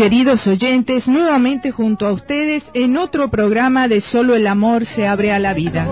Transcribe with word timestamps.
queridos 0.00 0.46
oyentes, 0.46 1.06
nuevamente 1.08 1.72
junto 1.72 2.06
a 2.06 2.12
ustedes 2.12 2.64
en 2.72 2.96
otro 2.96 3.28
programa 3.28 3.86
de 3.86 4.00
Solo 4.00 4.34
el 4.34 4.46
amor 4.46 4.86
se 4.86 5.06
abre 5.06 5.30
a 5.30 5.38
la 5.38 5.52
vida. 5.52 5.86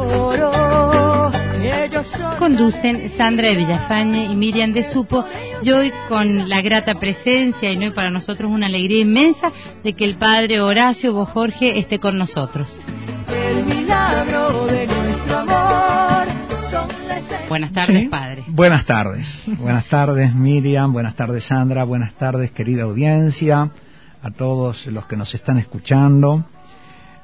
Conducen 2.39 3.11
Sandra 3.19 3.51
de 3.51 3.57
Villafañe 3.57 4.33
y 4.33 4.35
Miriam 4.35 4.73
de 4.73 4.91
Supo, 4.95 5.27
y 5.63 5.71
hoy 5.73 5.93
con 6.09 6.49
la 6.49 6.63
grata 6.63 6.95
presencia, 6.95 7.71
y 7.71 7.77
hoy 7.85 7.91
para 7.91 8.09
nosotros 8.09 8.51
una 8.51 8.65
alegría 8.65 9.03
inmensa, 9.03 9.53
de 9.85 9.93
que 9.93 10.07
el 10.07 10.15
padre 10.15 10.63
Horacio 10.63 11.13
Bo 11.13 11.27
Jorge 11.27 11.79
esté 11.79 11.99
con 11.99 12.17
nosotros. 12.17 12.67
El 13.29 13.67
milagro 13.67 14.65
de 14.69 14.87
nuestro 14.87 15.37
amor 15.37 16.29
Buenas 17.47 17.73
tardes, 17.73 18.09
padre. 18.09 18.45
Buenas 18.47 18.87
tardes. 18.87 19.27
Buenas 19.59 19.85
tardes, 19.87 20.35
Miriam. 20.35 20.95
Buenas 20.95 21.15
tardes, 21.15 21.45
Sandra. 21.45 21.85
Buenas 21.85 22.15
tardes, 22.15 22.53
querida 22.53 22.85
audiencia. 22.85 23.71
A 24.23 24.31
todos 24.31 24.87
los 24.87 25.07
que 25.07 25.17
nos 25.17 25.33
están 25.35 25.59
escuchando. 25.59 26.45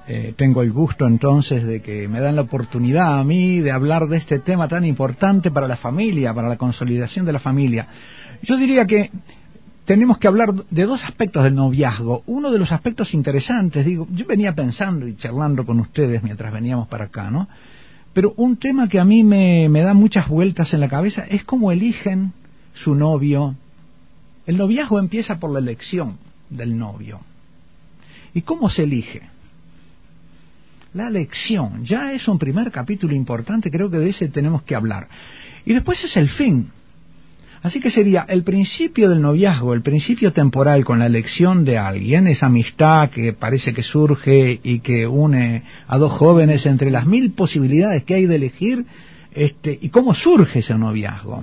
Eh, 0.06 0.34
tengo 0.36 0.62
el 0.62 0.70
gusto 0.70 1.06
entonces 1.06 1.64
de 1.64 1.80
que 1.80 2.06
me 2.08 2.20
dan 2.20 2.36
la 2.36 2.42
oportunidad 2.42 3.18
a 3.18 3.24
mí 3.24 3.60
de 3.60 3.72
hablar 3.72 4.06
de 4.06 4.18
este 4.18 4.38
tema 4.38 4.68
tan 4.68 4.84
importante 4.84 5.50
para 5.50 5.66
la 5.66 5.76
familia, 5.76 6.34
para 6.34 6.48
la 6.48 6.56
consolidación 6.56 7.24
de 7.24 7.32
la 7.32 7.38
familia. 7.38 7.88
Yo 8.42 8.56
diría 8.58 8.86
que 8.86 9.10
tenemos 9.86 10.18
que 10.18 10.28
hablar 10.28 10.52
de 10.70 10.84
dos 10.84 11.02
aspectos 11.04 11.42
del 11.44 11.54
noviazgo. 11.54 12.22
Uno 12.26 12.50
de 12.50 12.58
los 12.58 12.70
aspectos 12.70 13.14
interesantes, 13.14 13.84
digo, 13.84 14.06
yo 14.10 14.26
venía 14.26 14.54
pensando 14.54 15.08
y 15.08 15.16
charlando 15.16 15.64
con 15.64 15.80
ustedes 15.80 16.22
mientras 16.22 16.52
veníamos 16.52 16.86
para 16.88 17.06
acá, 17.06 17.30
¿no? 17.30 17.48
Pero 18.12 18.32
un 18.36 18.56
tema 18.56 18.88
que 18.88 19.00
a 19.00 19.04
mí 19.04 19.24
me, 19.24 19.68
da 19.68 19.92
muchas 19.92 20.28
vueltas 20.28 20.72
en 20.72 20.80
la 20.80 20.88
cabeza 20.88 21.24
es 21.28 21.44
cómo 21.44 21.72
eligen 21.72 22.32
su 22.72 22.94
novio. 22.94 23.56
El 24.46 24.56
noviazgo 24.56 24.98
empieza 24.98 25.40
por 25.40 25.50
la 25.50 25.58
elección 25.58 26.18
del 26.50 26.76
novio. 26.76 27.20
¿Y 28.34 28.42
cómo 28.42 28.68
se 28.68 28.84
elige? 28.84 29.22
La 30.94 31.08
elección 31.08 31.84
ya 31.84 32.12
es 32.12 32.28
un 32.28 32.38
primer 32.38 32.70
capítulo 32.70 33.14
importante, 33.14 33.70
creo 33.70 33.90
que 33.90 33.98
de 33.98 34.10
ese 34.10 34.28
tenemos 34.28 34.62
que 34.62 34.76
hablar. 34.76 35.08
Y 35.64 35.72
después 35.72 36.02
es 36.04 36.16
el 36.16 36.28
fin. 36.28 36.70
Así 37.64 37.80
que 37.80 37.90
sería 37.90 38.26
el 38.28 38.42
principio 38.42 39.08
del 39.08 39.22
noviazgo, 39.22 39.72
el 39.72 39.80
principio 39.80 40.32
temporal 40.34 40.84
con 40.84 40.98
la 40.98 41.06
elección 41.06 41.64
de 41.64 41.78
alguien, 41.78 42.26
esa 42.26 42.46
amistad 42.46 43.08
que 43.08 43.32
parece 43.32 43.72
que 43.72 43.82
surge 43.82 44.60
y 44.62 44.80
que 44.80 45.06
une 45.06 45.62
a 45.88 45.96
dos 45.96 46.12
jóvenes 46.12 46.66
entre 46.66 46.90
las 46.90 47.06
mil 47.06 47.32
posibilidades 47.32 48.04
que 48.04 48.16
hay 48.16 48.26
de 48.26 48.36
elegir, 48.36 48.84
este, 49.34 49.76
y 49.80 49.88
cómo 49.88 50.14
surge 50.14 50.60
ese 50.60 50.74
noviazgo, 50.74 51.42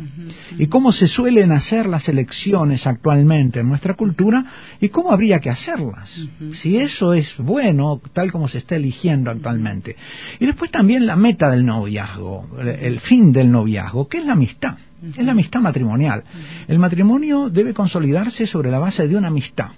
y 0.58 0.68
cómo 0.68 0.92
se 0.92 1.08
suelen 1.08 1.52
hacer 1.52 1.88
las 1.88 2.08
elecciones 2.08 2.88
actualmente 2.88 3.60
en 3.60 3.70
nuestra 3.70 3.96
cultura, 3.96 4.46
y 4.80 4.90
cómo 4.90 5.12
habría 5.12 5.40
que 5.40 5.50
hacerlas, 5.50 6.10
si 6.54 6.78
eso 6.78 7.14
es 7.14 7.36
bueno, 7.38 8.02
tal 8.14 8.32
como 8.32 8.48
se 8.48 8.60
está 8.60 8.76
eligiendo 8.76 9.30
actualmente. 9.30 9.96
Y 10.40 10.46
después 10.46 10.72
también 10.72 11.06
la 11.06 11.16
meta 11.16 11.50
del 11.50 11.66
noviazgo, 11.66 12.48
el 12.60 13.00
fin 13.02 13.32
del 13.32 13.52
noviazgo, 13.52 14.08
que 14.08 14.20
es 14.20 14.26
la 14.26 14.34
amistad. 14.34 14.78
Es 15.04 15.26
la 15.26 15.32
amistad 15.32 15.62
matrimonial. 15.62 16.24
El 16.68 16.78
matrimonio 16.78 17.50
debe 17.50 17.74
consolidarse 17.74 18.46
sobre 18.46 18.70
la 18.70 18.78
base 18.78 19.08
de 19.08 19.16
una 19.16 19.30
amistad. 19.30 19.70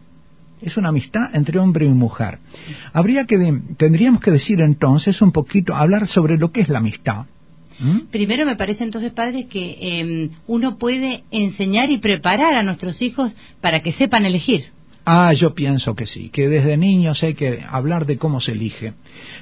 Es 0.61 0.77
una 0.77 0.89
amistad 0.89 1.33
entre 1.33 1.59
hombre 1.59 1.85
y 1.85 1.89
mujer. 1.89 2.39
Habría 2.91 3.25
que 3.25 3.37
tendríamos 3.77 4.21
que 4.21 4.31
decir 4.31 4.61
entonces 4.61 5.21
un 5.21 5.31
poquito, 5.31 5.75
hablar 5.75 6.07
sobre 6.07 6.37
lo 6.37 6.51
que 6.51 6.61
es 6.61 6.69
la 6.69 6.79
amistad. 6.79 7.25
¿Mm? 7.83 8.07
Primero 8.11 8.45
me 8.45 8.55
parece 8.55 8.85
entonces, 8.85 9.11
padre, 9.11 9.47
que 9.47 9.77
em, 9.81 10.29
uno 10.47 10.77
puede 10.77 11.23
enseñar 11.31 11.91
y 11.91 11.97
preparar 11.97 12.55
a 12.55 12.63
nuestros 12.63 13.01
hijos 13.01 13.33
para 13.59 13.81
que 13.81 13.91
sepan 13.91 14.25
elegir. 14.25 14.67
Ah, 15.05 15.33
yo 15.33 15.53
pienso 15.53 15.95
que 15.95 16.05
sí, 16.05 16.29
que 16.29 16.47
desde 16.47 16.77
niños 16.77 17.21
hay 17.23 17.33
que 17.33 17.61
hablar 17.69 18.05
de 18.05 18.17
cómo 18.17 18.39
se 18.39 18.53
elige. 18.53 18.93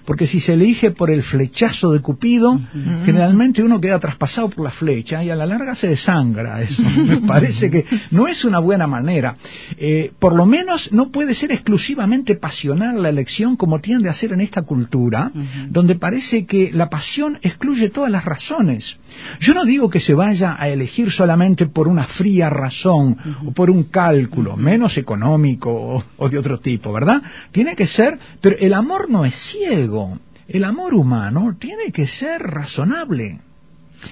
Porque 0.05 0.25
si 0.25 0.39
se 0.39 0.53
elige 0.53 0.89
por 0.89 1.11
el 1.11 1.21
flechazo 1.21 1.91
de 1.91 1.99
Cupido, 1.99 2.59
generalmente 3.05 3.61
uno 3.61 3.79
queda 3.79 3.99
traspasado 3.99 4.49
por 4.49 4.65
la 4.65 4.71
flecha 4.71 5.23
y 5.23 5.29
a 5.29 5.35
la 5.35 5.45
larga 5.45 5.75
se 5.75 5.87
desangra. 5.87 6.61
Eso 6.63 6.81
me 6.81 7.21
parece 7.27 7.69
que 7.69 7.85
no 8.09 8.27
es 8.27 8.43
una 8.43 8.57
buena 8.57 8.87
manera. 8.87 9.35
Eh, 9.77 10.11
por 10.17 10.33
lo 10.33 10.47
menos 10.47 10.91
no 10.91 11.11
puede 11.11 11.35
ser 11.35 11.51
exclusivamente 11.51 12.35
pasional 12.35 13.01
la 13.01 13.09
elección 13.09 13.55
como 13.55 13.79
tiende 13.79 14.09
a 14.09 14.15
ser 14.15 14.33
en 14.33 14.41
esta 14.41 14.63
cultura, 14.63 15.31
donde 15.69 15.93
parece 15.93 16.47
que 16.47 16.71
la 16.73 16.89
pasión 16.89 17.37
excluye 17.43 17.89
todas 17.89 18.11
las 18.11 18.25
razones. 18.25 18.97
Yo 19.39 19.53
no 19.53 19.63
digo 19.63 19.91
que 19.91 19.99
se 19.99 20.15
vaya 20.15 20.55
a 20.59 20.69
elegir 20.69 21.11
solamente 21.11 21.67
por 21.67 21.87
una 21.87 22.05
fría 22.05 22.49
razón 22.49 23.15
o 23.45 23.51
por 23.51 23.69
un 23.69 23.83
cálculo, 23.83 24.57
menos 24.57 24.97
económico 24.97 25.50
o, 25.61 26.29
de 26.29 26.37
otro 26.37 26.59
tipo, 26.59 26.91
¿verdad? 26.93 27.21
Tiene 27.51 27.75
que 27.75 27.87
ser, 27.87 28.17
pero 28.41 28.57
el 28.59 28.73
amor 28.73 29.09
no 29.09 29.25
es 29.25 29.35
ciego, 29.51 30.19
el 30.47 30.63
amor 30.63 30.93
humano 30.93 31.55
tiene 31.59 31.91
que 31.91 32.07
ser 32.07 32.41
razonable. 32.41 33.39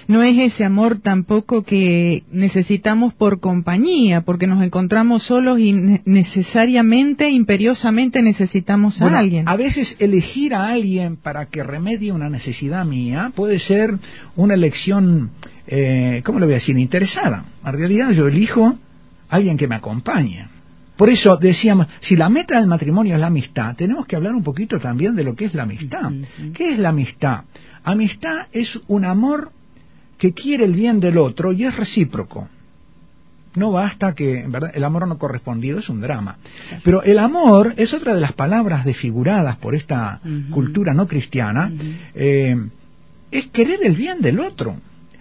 No 0.08 0.22
es 0.24 0.38
ese 0.38 0.64
amor 0.64 1.00
tampoco 1.00 1.64
que 1.64 2.24
necesitamos 2.32 3.14
por 3.14 3.40
compañía, 3.40 4.22
porque 4.22 4.48
nos 4.48 4.64
encontramos 4.64 5.24
solos 5.24 5.60
y 5.60 5.74
necesariamente, 5.74 7.30
imperiosamente 7.30 8.22
necesitamos 8.22 9.02
a 9.02 9.18
alguien. 9.18 9.48
A 9.48 9.56
veces 9.56 9.96
elegir 10.00 10.54
a 10.54 10.70
alguien 10.70 11.18
para 11.18 11.48
que 11.48 11.64
remedie 11.64 12.12
una 12.12 12.30
necesidad 12.30 12.86
mía 12.86 13.32
puede 13.36 13.60
ser 13.60 13.96
una 14.36 14.54
elección, 14.54 15.32
eh, 15.68 16.22
¿cómo 16.26 16.40
le 16.40 16.46
voy 16.46 16.54
a 16.54 16.58
decir?, 16.58 16.78
interesada. 16.78 17.46
En 17.66 17.74
realidad 17.74 18.12
yo 18.12 18.28
elijo 18.28 18.78
a 19.30 19.36
alguien 19.36 19.58
que 19.58 19.68
me 19.68 19.76
acompañe. 19.76 20.59
Por 21.00 21.10
eso 21.10 21.38
decíamos, 21.38 21.88
si 22.02 22.18
la 22.18 22.28
meta 22.28 22.58
del 22.58 22.68
matrimonio 22.68 23.16
es 23.16 23.22
la 23.22 23.28
amistad, 23.28 23.74
tenemos 23.74 24.06
que 24.06 24.18
hablar 24.18 24.36
un 24.36 24.44
poquito 24.44 24.82
también 24.82 25.16
de 25.16 25.24
lo 25.24 25.34
que 25.34 25.46
es 25.46 25.54
la 25.54 25.64
amistad. 25.64 26.12
¿Qué 26.54 26.74
es 26.74 26.78
la 26.78 26.90
amistad? 26.90 27.46
Amistad 27.86 28.48
es 28.52 28.78
un 28.90 29.06
amor 29.06 29.50
que 30.18 30.34
quiere 30.34 30.66
el 30.66 30.74
bien 30.74 31.00
del 31.00 31.18
otro 31.18 31.54
y 31.54 31.64
es 31.64 31.74
recíproco. 31.74 32.50
No 33.56 33.72
basta 33.72 34.14
que, 34.14 34.44
¿verdad? 34.46 34.72
El 34.74 34.84
amor 34.84 35.08
no 35.08 35.18
correspondido 35.18 35.80
es 35.80 35.88
un 35.88 36.02
drama. 36.02 36.36
Pero 36.84 37.02
el 37.02 37.20
amor 37.20 37.76
es 37.78 37.94
otra 37.94 38.14
de 38.14 38.20
las 38.20 38.34
palabras 38.34 38.84
desfiguradas 38.84 39.56
por 39.56 39.76
esta 39.76 40.20
cultura 40.52 40.94
no 40.94 41.08
cristiana. 41.08 41.72
Eh, 42.14 42.58
es 43.32 43.48
querer 43.48 43.80
el 43.84 43.96
bien 43.96 44.20
del 44.20 44.42
otro. 44.42 44.76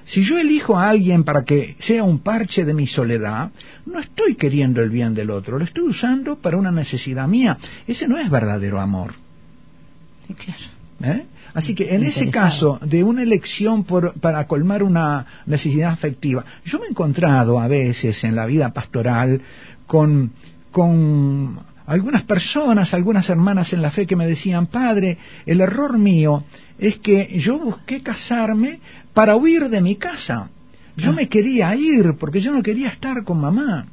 Si 0.09 0.23
yo 0.23 0.39
elijo 0.39 0.77
a 0.77 0.89
alguien 0.89 1.23
para 1.23 1.45
que 1.45 1.77
sea 1.81 2.03
un 2.03 2.21
parche 2.21 2.65
de 2.65 2.73
mi 2.73 2.87
soledad, 2.87 3.51
no 3.85 4.01
estoy 4.01 4.37
queriendo 4.37 4.83
el 4.83 4.89
bien 4.89 5.15
del 5.15 5.31
otro, 5.31 5.59
lo 5.59 5.65
estoy 5.65 5.85
usando 5.85 6.37
para 6.37 6.57
una 6.57 6.71
necesidad 6.71 7.29
mía. 7.29 7.59
Ese 7.87 8.09
no 8.09 8.19
es 8.19 8.31
verdadero 8.31 8.81
amor. 8.81 9.13
¿Eh? 11.03 11.25
Así 11.55 11.75
que 11.75 11.95
en 11.95 12.05
ese 12.05 12.31
caso 12.31 12.79
de 12.83 13.05
una 13.05 13.23
elección 13.23 13.85
para 14.21 14.47
colmar 14.47 14.83
una 14.83 15.43
necesidad 15.47 15.93
afectiva, 15.93 16.45
yo 16.65 16.79
me 16.79 16.87
he 16.87 16.91
encontrado 16.91 17.59
a 17.61 17.69
veces 17.69 18.23
en 18.25 18.35
la 18.35 18.47
vida 18.47 18.73
pastoral 18.73 19.41
con, 19.87 20.33
con 20.71 21.61
algunas 21.89 22.23
personas, 22.25 22.93
algunas 22.93 23.29
hermanas 23.31 23.73
en 23.73 23.81
la 23.81 23.91
fe 23.91 24.07
que 24.07 24.15
me 24.15 24.27
decían, 24.27 24.67
Padre, 24.67 25.17
el 25.47 25.63
error 25.63 25.99
mío 25.99 26.45
es 26.79 26.99
que 26.99 27.39
yo 27.41 27.59
busqué 27.59 28.03
casarme 28.03 28.79
para 29.15 29.37
huir 29.37 29.71
de 29.71 29.81
mi 29.81 29.97
casa. 29.97 30.51
Yo 30.97 31.11
ah. 31.11 31.15
me 31.15 31.29
quería 31.29 31.75
ir 31.75 32.15
porque 32.21 32.41
yo 32.41 32.53
no 32.53 32.63
quería 32.63 32.89
estar 32.89 33.25
con 33.25 33.41
mamá. 33.41 33.87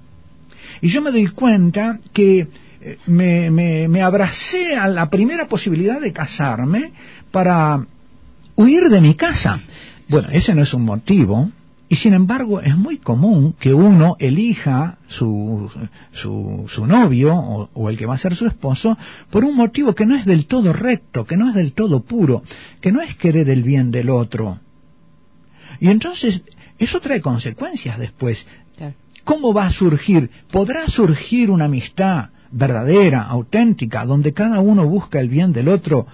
Y 0.82 0.90
yo 0.90 1.02
me 1.02 1.10
doy 1.10 1.28
cuenta 1.28 2.00
que 2.12 2.48
eh, 2.82 2.98
me, 3.06 3.50
me, 3.50 3.88
me 3.88 4.02
abracé 4.02 4.76
a 4.76 4.90
la 4.90 5.10
primera 5.10 5.48
posibilidad 5.48 6.02
de 6.02 6.12
casarme 6.12 6.92
para 7.32 7.80
huir 8.58 8.90
de 8.90 9.00
mi 9.00 9.16
casa. 9.16 9.62
Bueno, 10.10 10.28
ese 10.34 10.54
no 10.54 10.64
es 10.64 10.74
un 10.74 10.84
motivo, 10.84 11.50
y 11.96 11.98
sin 11.98 12.14
embargo, 12.14 12.60
es 12.60 12.76
muy 12.76 12.98
común 12.98 13.56
que 13.58 13.74
uno 13.74 14.18
elija 14.20 14.98
su, 15.08 15.72
su, 16.12 16.66
su 16.68 16.86
novio 16.86 17.34
o, 17.34 17.70
o, 17.74 17.90
el 17.90 17.98
que 17.98 18.06
va 18.06 18.16
a 18.16 18.18
ser 18.18 18.36
su 18.36 18.46
esposo 18.46 18.98
por 19.30 19.46
un 19.46 19.56
motivo 19.56 19.96
que 19.96 20.06
no 20.06 20.18
es 20.18 20.26
del 20.26 20.46
todo 20.46 20.74
recto, 20.74 21.24
que 21.24 21.38
no 21.38 21.48
es 21.48 21.56
del 21.56 21.72
todo 21.72 22.04
puro, 22.04 22.44
que 22.82 22.92
no 22.92 23.02
es 23.02 23.16
querer 23.16 23.50
el 23.50 23.64
bien 23.64 23.92
del 23.92 24.10
otro. 24.10 24.60
Y 25.80 25.88
entonces, 25.88 26.42
eso 26.78 27.00
trae 27.00 27.22
consecuencias 27.22 27.98
después. 27.98 28.46
¿Cómo 29.24 29.54
va 29.54 29.68
a 29.68 29.72
surgir? 29.72 30.30
¿Podrá 30.52 30.90
surgir 30.90 31.50
una 31.50 31.66
amistad 31.66 32.26
verdadera, 32.52 33.24
auténtica, 33.24 34.04
donde 34.04 34.34
cada 34.34 34.60
uno 34.60 34.86
busca 34.86 35.22
el 35.22 35.30
bien 35.30 35.54
del 35.54 35.70
otro, 35.70 36.08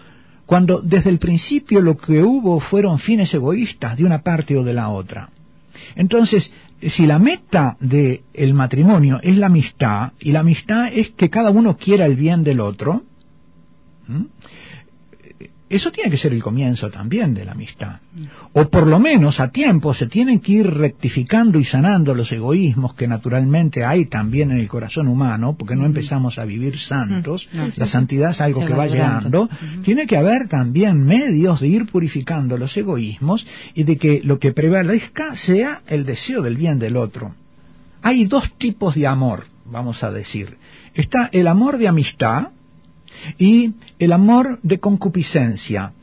cuando 0.46 0.80
desde 0.80 1.10
el 1.10 1.18
principio 1.18 1.82
lo 1.82 1.98
que 1.98 2.22
hubo 2.22 2.60
fueron 2.60 3.00
fines 3.00 3.34
egoístas 3.34 3.98
de 3.98 4.06
una 4.06 4.22
parte 4.22 4.56
o 4.56 4.64
de 4.64 4.74
la 4.74 4.90
otra? 4.90 5.32
Entonces, 5.96 6.52
si 6.82 7.06
la 7.06 7.20
meta 7.20 7.78
del 7.80 8.22
el 8.34 8.54
matrimonio 8.54 9.20
es 9.22 9.38
la 9.38 9.48
amistad, 9.48 10.14
y 10.20 10.32
la 10.32 10.40
amistad 10.40 10.90
es 10.94 11.12
que 11.12 11.30
cada 11.30 11.52
uno 11.52 11.78
quiera 11.78 12.06
el 12.06 12.16
bien 12.16 12.44
del 12.44 12.60
otro, 12.60 13.04
eso 15.76 15.92
tiene 15.92 16.12
que 16.12 16.18
ser 16.18 16.34
el 16.34 16.44
comienzo 16.44 16.90
también 16.90 17.34
de 17.34 17.46
la 17.46 17.54
amistad. 17.54 18.00
O 18.54 18.66
por 18.70 18.88
lo 18.88 19.00
menos 19.00 19.40
a 19.40 19.52
tiempo 19.52 19.94
se 19.94 20.08
tienen 20.08 20.40
que 20.40 20.52
ir 20.52 20.68
rectificando 20.68 21.60
y 21.60 21.64
sanando 21.64 22.14
los 22.14 22.30
egoísmos 22.32 22.94
que 22.96 23.08
naturalmente 23.08 23.86
hay 23.86 24.08
también 24.08 24.52
en 24.52 24.58
el 24.58 24.68
corazón 24.68 25.08
humano, 25.08 25.56
porque 25.58 25.78
no 25.78 25.86
empezamos 25.86 26.38
a 26.38 26.46
vivir 26.46 26.78
santos, 26.78 27.48
la 27.78 27.88
santidad 27.88 28.32
es 28.32 28.42
algo 28.42 28.66
que 28.66 28.74
va 28.74 28.88
llegando. 28.88 29.50
Tiene 29.84 30.08
que 30.08 30.18
haber 30.18 30.50
también 30.50 31.06
medios 31.06 31.62
de 31.62 31.70
ir 31.70 31.86
purificando 31.86 32.58
los 32.58 32.76
egoísmos 32.76 33.46
y 33.74 33.84
de 33.84 33.98
que 33.98 34.22
lo 34.24 34.40
que 34.40 34.52
prevalezca 34.52 35.36
sea 35.36 35.82
el 35.88 36.06
deseo 36.06 36.42
del 36.42 36.58
bien 36.58 36.80
del 36.80 36.98
otro. 36.98 37.34
Hay 38.02 38.26
dos 38.26 38.52
tipos 38.58 38.96
de 38.96 39.08
amor, 39.08 39.46
vamos 39.66 40.04
a 40.04 40.12
decir. 40.12 40.58
Está 40.94 41.30
el 41.32 41.48
amor 41.48 41.78
de 41.78 41.88
amistad, 41.88 42.50
y 43.38 43.74
el 44.00 44.14
amor 44.14 44.60
de 44.64 44.80
concupiscencia. 44.80 45.94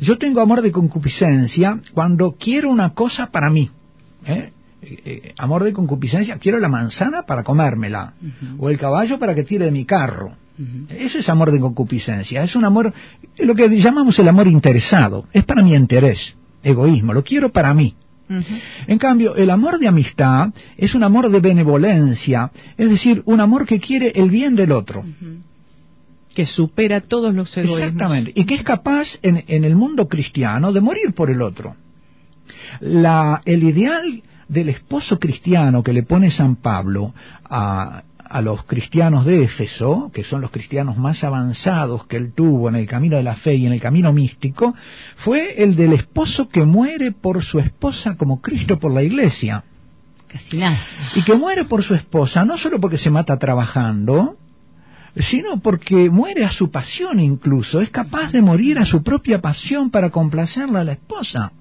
Yo 0.00 0.18
tengo 0.18 0.40
amor 0.40 0.62
de 0.62 0.72
concupiscencia 0.72 1.80
cuando 1.92 2.36
quiero 2.38 2.70
una 2.70 2.94
cosa 2.94 3.30
para 3.30 3.50
mí. 3.50 3.70
¿eh? 4.24 4.50
Eh, 4.80 5.02
eh, 5.04 5.34
amor 5.38 5.64
de 5.64 5.72
concupiscencia, 5.72 6.38
quiero 6.38 6.58
la 6.58 6.68
manzana 6.68 7.22
para 7.22 7.42
comérmela, 7.42 8.14
o 8.58 8.70
el 8.70 8.78
caballo 8.78 9.18
para 9.18 9.34
que 9.34 9.42
tire 9.42 9.64
de 9.64 9.70
mi 9.70 9.84
carro. 9.84 10.32
Eso 10.88 11.18
es 11.18 11.28
amor 11.28 11.52
de 11.52 11.60
concupiscencia, 11.60 12.42
es 12.42 12.56
un 12.56 12.64
amor, 12.64 12.92
lo 13.38 13.54
que 13.54 13.68
llamamos 13.68 14.18
el 14.18 14.28
amor 14.28 14.48
interesado, 14.48 15.26
es 15.32 15.44
para 15.44 15.62
mi 15.62 15.74
interés, 15.74 16.34
egoísmo, 16.62 17.12
lo 17.12 17.22
quiero 17.22 17.50
para 17.50 17.72
mí. 17.74 17.94
En 18.86 18.98
cambio, 18.98 19.36
el 19.36 19.50
amor 19.50 19.78
de 19.78 19.88
amistad 19.88 20.50
es 20.76 20.94
un 20.94 21.02
amor 21.02 21.30
de 21.30 21.40
benevolencia, 21.40 22.50
es 22.76 22.88
decir, 22.88 23.22
un 23.24 23.40
amor 23.40 23.66
que 23.66 23.80
quiere 23.80 24.12
el 24.14 24.30
bien 24.30 24.54
del 24.54 24.72
otro 24.72 25.04
que 26.38 26.46
supera 26.46 27.00
todos 27.00 27.34
los 27.34 27.50
egoísmos. 27.56 27.80
Exactamente, 27.80 28.32
y 28.32 28.44
que 28.44 28.54
es 28.54 28.62
capaz 28.62 29.08
en, 29.22 29.64
el 29.64 29.74
mundo 29.74 30.06
cristiano 30.06 30.72
de 30.72 30.80
morir 30.80 31.12
por 31.12 31.32
el 31.32 31.42
otro. 31.42 31.74
La, 32.78 33.42
el 33.44 33.64
ideal 33.64 34.22
del 34.46 34.68
esposo 34.68 35.18
cristiano 35.18 35.82
que 35.82 35.92
le 35.92 36.04
pone 36.04 36.30
San 36.30 36.54
Pablo 36.54 37.12
a, 37.50 38.04
a 38.20 38.40
los 38.40 38.62
cristianos 38.66 39.26
de 39.26 39.42
Éfeso, 39.42 40.12
que 40.14 40.22
son 40.22 40.40
los 40.40 40.52
cristianos 40.52 40.96
más 40.96 41.24
avanzados 41.24 42.06
que 42.06 42.18
él 42.18 42.32
tuvo 42.32 42.68
en 42.68 42.76
el 42.76 42.86
camino 42.86 43.16
de 43.16 43.24
la 43.24 43.34
fe 43.34 43.56
y 43.56 43.66
en 43.66 43.72
el 43.72 43.80
camino 43.80 44.12
místico, 44.12 44.76
fue 45.16 45.60
el 45.60 45.74
del 45.74 45.94
esposo 45.94 46.48
que 46.48 46.64
muere 46.64 47.10
por 47.10 47.42
su 47.42 47.58
esposa 47.58 48.14
como 48.16 48.40
Cristo 48.40 48.78
por 48.78 48.94
la 48.94 49.02
iglesia. 49.02 49.64
Casi 50.28 50.56
nada. 50.56 50.78
Y 51.16 51.24
que 51.24 51.34
muere 51.34 51.64
por 51.64 51.82
su 51.82 51.96
esposa 51.96 52.44
no 52.44 52.56
solo 52.58 52.78
porque 52.78 52.96
se 52.96 53.10
mata 53.10 53.36
trabajando, 53.40 54.36
sino 55.16 55.60
porque 55.60 56.10
muere 56.10 56.44
a 56.44 56.52
su 56.52 56.70
pasión 56.70 57.20
incluso, 57.20 57.80
es 57.80 57.90
capaz 57.90 58.32
de 58.32 58.42
morir 58.42 58.78
a 58.78 58.86
su 58.86 59.02
propia 59.02 59.40
pasión 59.40 59.90
para 59.90 60.10
complacerla 60.10 60.80
a 60.80 60.84
la 60.84 60.92
esposa. 60.92 61.52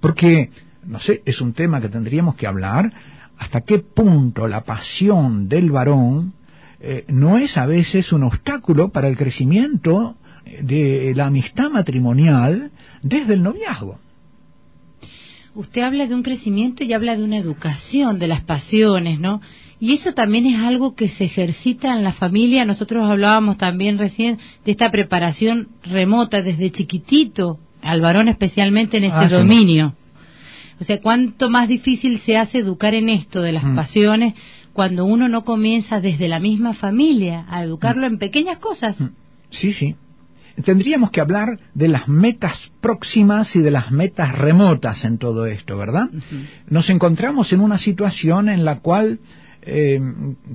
Porque, 0.00 0.50
no 0.84 1.00
sé, 1.00 1.22
es 1.24 1.40
un 1.40 1.52
tema 1.52 1.80
que 1.80 1.88
tendríamos 1.88 2.36
que 2.36 2.46
hablar, 2.46 2.90
hasta 3.38 3.60
qué 3.60 3.78
punto 3.80 4.46
la 4.46 4.62
pasión 4.62 5.48
del 5.48 5.70
varón 5.70 6.32
eh, 6.80 7.04
no 7.08 7.38
es 7.38 7.56
a 7.56 7.66
veces 7.66 8.12
un 8.12 8.24
obstáculo 8.24 8.90
para 8.90 9.08
el 9.08 9.16
crecimiento 9.16 10.16
de 10.62 11.12
la 11.14 11.26
amistad 11.26 11.70
matrimonial 11.70 12.70
desde 13.02 13.34
el 13.34 13.42
noviazgo. 13.42 13.98
Usted 15.54 15.80
habla 15.80 16.06
de 16.06 16.14
un 16.14 16.22
crecimiento 16.22 16.84
y 16.84 16.92
habla 16.92 17.16
de 17.16 17.24
una 17.24 17.38
educación 17.38 18.18
de 18.18 18.28
las 18.28 18.42
pasiones, 18.42 19.18
¿no? 19.18 19.40
Y 19.78 19.92
eso 19.92 20.14
también 20.14 20.46
es 20.46 20.58
algo 20.58 20.94
que 20.94 21.08
se 21.08 21.24
ejercita 21.24 21.94
en 21.94 22.02
la 22.02 22.12
familia. 22.12 22.64
Nosotros 22.64 23.04
hablábamos 23.08 23.58
también 23.58 23.98
recién 23.98 24.38
de 24.64 24.72
esta 24.72 24.90
preparación 24.90 25.68
remota 25.82 26.40
desde 26.40 26.72
chiquitito, 26.72 27.58
al 27.82 28.00
varón 28.00 28.28
especialmente 28.28 28.96
en 28.96 29.04
ese 29.04 29.16
ah, 29.16 29.28
dominio. 29.28 29.94
O 30.80 30.84
sea, 30.84 31.00
cuánto 31.00 31.50
más 31.50 31.68
difícil 31.68 32.20
se 32.20 32.36
hace 32.36 32.58
educar 32.58 32.94
en 32.94 33.08
esto 33.08 33.42
de 33.42 33.52
las 33.52 33.64
mm. 33.64 33.76
pasiones 33.76 34.34
cuando 34.72 35.04
uno 35.06 35.28
no 35.28 35.44
comienza 35.44 36.00
desde 36.00 36.28
la 36.28 36.40
misma 36.40 36.74
familia 36.74 37.44
a 37.48 37.62
educarlo 37.62 38.08
mm. 38.08 38.12
en 38.12 38.18
pequeñas 38.18 38.58
cosas. 38.58 38.98
Mm. 38.98 39.08
Sí, 39.50 39.72
sí. 39.72 39.94
Tendríamos 40.64 41.10
que 41.10 41.20
hablar 41.20 41.58
de 41.74 41.88
las 41.88 42.08
metas 42.08 42.72
próximas 42.80 43.54
y 43.56 43.60
de 43.60 43.70
las 43.70 43.90
metas 43.90 44.36
remotas 44.36 45.04
en 45.04 45.18
todo 45.18 45.44
esto, 45.44 45.76
¿verdad? 45.76 46.08
Nos 46.70 46.88
encontramos 46.88 47.52
en 47.52 47.60
una 47.60 47.76
situación 47.76 48.48
en 48.48 48.64
la 48.64 48.76
cual 48.78 49.18
eh, 49.66 50.00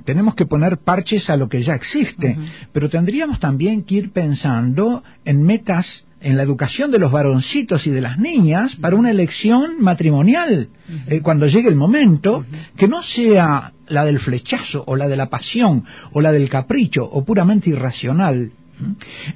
tenemos 0.04 0.34
que 0.34 0.46
poner 0.46 0.78
parches 0.78 1.28
a 1.28 1.36
lo 1.36 1.48
que 1.48 1.62
ya 1.62 1.74
existe, 1.74 2.36
pero 2.72 2.88
tendríamos 2.88 3.38
también 3.38 3.82
que 3.82 3.96
ir 3.96 4.12
pensando 4.12 5.04
en 5.24 5.42
metas 5.42 6.04
en 6.22 6.36
la 6.36 6.42
educación 6.44 6.90
de 6.90 6.98
los 6.98 7.12
varoncitos 7.12 7.86
y 7.86 7.90
de 7.90 8.00
las 8.00 8.18
niñas 8.18 8.76
para 8.76 8.96
una 8.96 9.10
elección 9.10 9.80
matrimonial, 9.80 10.68
eh, 11.08 11.20
cuando 11.20 11.46
llegue 11.46 11.68
el 11.68 11.76
momento, 11.76 12.46
que 12.76 12.88
no 12.88 13.02
sea 13.02 13.72
la 13.88 14.04
del 14.04 14.20
flechazo 14.20 14.84
o 14.86 14.96
la 14.96 15.08
de 15.08 15.16
la 15.16 15.28
pasión 15.28 15.84
o 16.12 16.20
la 16.20 16.32
del 16.32 16.48
capricho 16.48 17.04
o 17.04 17.24
puramente 17.24 17.70
irracional. 17.70 18.52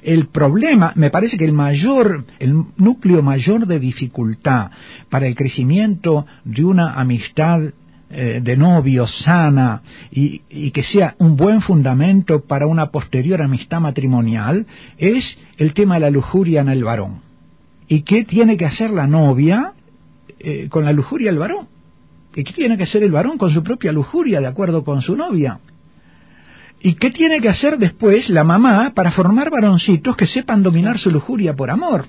El 0.01 0.27
problema, 0.27 0.91
me 0.95 1.09
parece 1.09 1.37
que 1.37 1.45
el 1.45 1.53
mayor, 1.53 2.25
el 2.39 2.53
núcleo 2.77 3.21
mayor 3.21 3.67
de 3.67 3.79
dificultad 3.79 4.71
para 5.09 5.27
el 5.27 5.35
crecimiento 5.35 6.25
de 6.43 6.65
una 6.65 6.93
amistad 6.93 7.61
eh, 8.09 8.39
de 8.41 8.55
novio 8.55 9.05
sana 9.05 9.81
y, 10.11 10.41
y, 10.49 10.71
que 10.71 10.81
sea 10.81 11.15
un 11.19 11.35
buen 11.35 11.61
fundamento 11.61 12.45
para 12.45 12.65
una 12.65 12.89
posterior 12.89 13.41
amistad 13.41 13.81
matrimonial 13.81 14.65
es 14.97 15.37
el 15.57 15.73
tema 15.73 15.95
de 15.95 15.99
la 16.01 16.09
lujuria 16.09 16.61
en 16.61 16.69
el 16.69 16.85
varón. 16.85 17.21
¿Y 17.87 18.03
qué 18.03 18.23
tiene 18.23 18.55
que 18.55 18.65
hacer 18.65 18.91
la 18.91 19.07
novia 19.07 19.73
eh, 20.39 20.67
con 20.69 20.85
la 20.85 20.93
lujuria 20.93 21.31
del 21.31 21.39
varón? 21.39 21.67
¿Y 22.33 22.43
qué 22.43 22.53
tiene 22.53 22.77
que 22.77 22.83
hacer 22.83 23.03
el 23.03 23.11
varón 23.11 23.37
con 23.37 23.49
su 23.51 23.61
propia 23.61 23.91
lujuria 23.91 24.39
de 24.39 24.47
acuerdo 24.47 24.83
con 24.83 25.01
su 25.01 25.15
novia? 25.15 25.59
¿Y 26.79 26.93
qué 26.95 27.11
tiene 27.11 27.41
que 27.41 27.49
hacer 27.49 27.77
después 27.77 28.29
la 28.29 28.43
mamá 28.43 28.93
para 28.93 29.11
formar 29.11 29.49
varoncitos 29.49 30.15
que 30.15 30.27
sepan 30.27 30.63
dominar 30.63 30.99
su 30.99 31.09
lujuria 31.09 31.55
por 31.55 31.69
amor? 31.69 32.05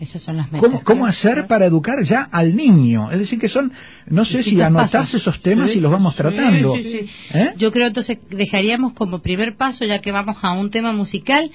Esas 0.00 0.22
son 0.22 0.38
las 0.38 0.50
metas. 0.50 0.80
¿Cómo, 0.82 1.04
hacer 1.04 1.46
para 1.46 1.66
educar 1.66 2.02
ya 2.04 2.22
al 2.32 2.56
niño? 2.56 3.10
Es 3.10 3.18
decir, 3.18 3.38
que 3.38 3.48
son, 3.48 3.70
no 4.06 4.24
sé 4.24 4.42
si 4.42 4.58
anotarse 4.58 5.18
esos 5.18 5.42
temas 5.42 5.76
y 5.76 5.80
los 5.80 5.92
vamos 5.92 6.16
tratando. 6.16 6.74
¿Eh? 6.74 7.52
Yo 7.58 7.70
creo 7.70 7.88
entonces 7.88 8.16
dejaríamos 8.30 8.94
como 8.94 9.18
primer 9.18 9.56
paso, 9.56 9.84
ya 9.84 9.98
que 9.98 10.10
vamos 10.10 10.38
a 10.40 10.52
un 10.52 10.70
tema 10.70 10.94
musical, 10.94 11.50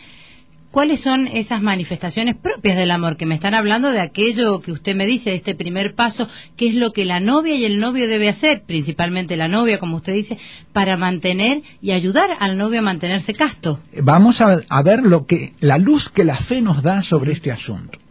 ¿cuáles 0.70 1.00
son 1.00 1.26
esas 1.26 1.60
manifestaciones 1.64 2.36
propias 2.36 2.78
del 2.78 2.92
amor? 2.92 3.18
Que 3.18 3.26
me 3.26 3.34
están 3.34 3.56
hablando 3.56 3.90
de 3.90 4.00
aquello 4.00 4.62
que 4.62 4.74
usted 4.74 4.96
me 4.96 5.08
dice, 5.08 5.32
de 5.32 5.38
este 5.38 5.56
primer 5.56 5.96
paso, 5.96 6.30
qué 6.56 6.68
es 6.68 6.76
lo 6.76 6.92
que 6.92 7.04
la 7.04 7.20
novia 7.20 7.56
y 7.56 7.66
el 7.66 7.80
novio 7.80 8.08
debe 8.08 8.30
hacer, 8.30 8.62
principalmente 8.68 9.38
la 9.38 9.48
novia, 9.48 9.80
como 9.80 9.96
usted 9.96 10.14
dice, 10.14 10.38
para 10.72 10.98
mantener 10.98 11.64
y 11.82 11.94
ayudar 11.94 12.30
al 12.40 12.60
novio 12.60 12.78
a 12.78 12.84
mantenerse 12.84 13.34
casto. 13.34 13.80
Vamos 14.04 14.40
a, 14.40 14.62
a 14.70 14.84
ver 14.84 15.02
lo 15.02 15.26
que, 15.26 15.54
la 15.62 15.80
luz 15.80 16.10
que 16.10 16.24
la 16.24 16.38
fe 16.38 16.62
nos 16.62 16.84
da 16.84 17.02
sobre 17.02 17.32
este 17.32 17.52
asunto. 17.52 18.05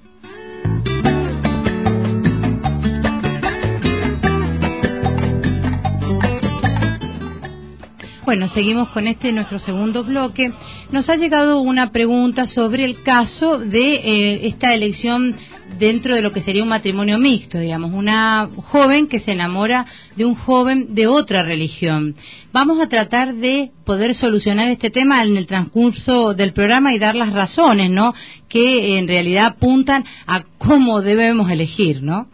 Bueno, 8.24 8.48
seguimos 8.48 8.88
con 8.88 9.06
este 9.06 9.32
nuestro 9.32 9.58
segundo 9.58 10.02
bloque. 10.02 10.50
Nos 10.90 11.08
ha 11.10 11.16
llegado 11.16 11.60
una 11.60 11.92
pregunta 11.92 12.46
sobre 12.46 12.84
el 12.84 13.02
caso 13.02 13.58
de 13.58 13.96
eh, 13.96 14.46
esta 14.48 14.72
elección 14.74 15.36
dentro 15.78 16.14
de 16.14 16.22
lo 16.22 16.32
que 16.32 16.42
sería 16.42 16.62
un 16.62 16.68
matrimonio 16.68 17.18
mixto, 17.18 17.58
digamos, 17.58 17.92
una 17.92 18.48
joven 18.56 19.06
que 19.06 19.20
se 19.20 19.32
enamora 19.32 19.86
de 20.16 20.24
un 20.24 20.34
joven 20.34 20.94
de 20.94 21.06
otra 21.06 21.42
religión. 21.42 22.14
Vamos 22.52 22.80
a 22.80 22.88
tratar 22.88 23.34
de 23.34 23.70
poder 23.84 24.14
solucionar 24.14 24.68
este 24.68 24.90
tema 24.90 25.22
en 25.22 25.36
el 25.36 25.46
transcurso 25.46 26.34
del 26.34 26.52
programa 26.52 26.92
y 26.92 26.98
dar 26.98 27.14
las 27.14 27.32
razones, 27.32 27.90
¿no? 27.90 28.14
Que 28.48 28.98
en 28.98 29.08
realidad 29.08 29.46
apuntan 29.46 30.04
a 30.26 30.42
cómo 30.58 31.02
debemos 31.02 31.50
elegir, 31.50 32.02
¿no? 32.02 32.28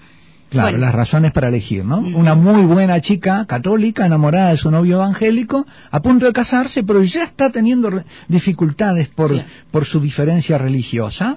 Claro, 0.50 0.78
las 0.78 0.92
razones 0.92 1.30
para 1.30 1.46
elegir, 1.46 1.84
¿no? 1.84 1.98
Una 1.98 2.34
muy 2.34 2.64
buena 2.64 3.00
chica 3.00 3.46
católica 3.46 4.04
enamorada 4.04 4.50
de 4.50 4.56
su 4.56 4.68
novio 4.68 4.96
evangélico, 4.96 5.64
a 5.92 6.00
punto 6.00 6.26
de 6.26 6.32
casarse, 6.32 6.82
pero 6.82 7.04
ya 7.04 7.22
está 7.22 7.50
teniendo 7.50 8.02
dificultades 8.26 9.08
por, 9.08 9.30
por 9.70 9.84
su 9.84 10.00
diferencia 10.00 10.58
religiosa 10.58 11.36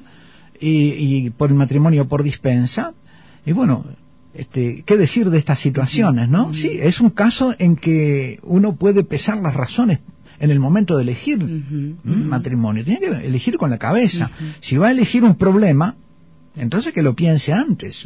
y, 0.63 1.29
por 1.31 1.49
el 1.49 1.55
matrimonio 1.55 2.07
por 2.07 2.23
dispensa. 2.23 2.93
Y 3.45 3.51
bueno, 3.51 3.85
este, 4.33 4.83
¿qué 4.85 4.97
decir 4.97 5.29
de 5.29 5.37
estas 5.37 5.59
situaciones, 5.59 6.29
no? 6.29 6.53
Sí, 6.53 6.69
es 6.81 6.99
un 6.99 7.09
caso 7.09 7.53
en 7.59 7.75
que 7.75 8.39
uno 8.43 8.75
puede 8.75 9.03
pesar 9.03 9.37
las 9.37 9.53
razones 9.53 9.99
en 10.39 10.51
el 10.51 10.59
momento 10.59 10.97
de 10.97 11.03
elegir 11.03 11.39
matrimonio. 12.03 12.83
Tiene 12.83 12.99
que 12.99 13.27
elegir 13.27 13.57
con 13.57 13.69
la 13.69 13.77
cabeza. 13.77 14.29
Si 14.61 14.77
va 14.77 14.87
a 14.87 14.91
elegir 14.91 15.23
un 15.23 15.35
problema, 15.35 15.95
entonces 16.55 16.93
que 16.93 17.01
lo 17.01 17.13
piense 17.13 17.53
antes. 17.53 18.03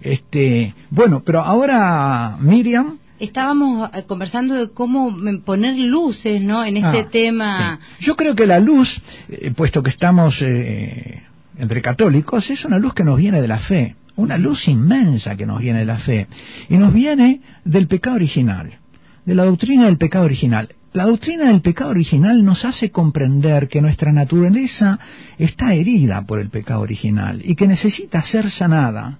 este, 0.00 0.74
bueno, 0.90 1.22
pero 1.24 1.40
ahora 1.40 2.36
Miriam 2.40 2.98
estábamos 3.18 3.90
eh, 3.94 4.04
conversando 4.06 4.54
de 4.54 4.70
cómo 4.72 5.16
poner 5.44 5.76
luces 5.76 6.42
¿no? 6.42 6.64
en 6.64 6.76
este 6.78 7.00
ah, 7.00 7.08
tema. 7.10 7.80
Yo 8.00 8.16
creo 8.16 8.34
que 8.34 8.46
la 8.46 8.60
luz, 8.60 9.00
eh, 9.28 9.52
puesto 9.56 9.82
que 9.82 9.90
estamos 9.90 10.36
eh, 10.40 11.22
entre 11.58 11.82
católicos, 11.82 12.48
es 12.50 12.64
una 12.64 12.78
luz 12.78 12.94
que 12.94 13.04
nos 13.04 13.18
viene 13.18 13.40
de 13.40 13.48
la 13.48 13.58
fe, 13.58 13.96
una 14.16 14.38
luz 14.38 14.68
inmensa 14.68 15.36
que 15.36 15.46
nos 15.46 15.60
viene 15.60 15.80
de 15.80 15.84
la 15.84 15.98
fe, 15.98 16.26
y 16.68 16.76
nos 16.76 16.92
viene 16.92 17.40
del 17.64 17.86
pecado 17.86 18.16
original, 18.16 18.72
de 19.24 19.34
la 19.34 19.44
doctrina 19.44 19.86
del 19.86 19.98
pecado 19.98 20.24
original. 20.24 20.68
La 20.92 21.06
doctrina 21.06 21.48
del 21.48 21.60
pecado 21.60 21.90
original 21.90 22.44
nos 22.44 22.64
hace 22.64 22.92
comprender 22.92 23.66
que 23.66 23.80
nuestra 23.80 24.12
naturaleza 24.12 24.96
está 25.38 25.74
herida 25.74 26.22
por 26.24 26.38
el 26.38 26.50
pecado 26.50 26.82
original 26.82 27.42
y 27.44 27.56
que 27.56 27.66
necesita 27.66 28.22
ser 28.22 28.48
sanada. 28.48 29.18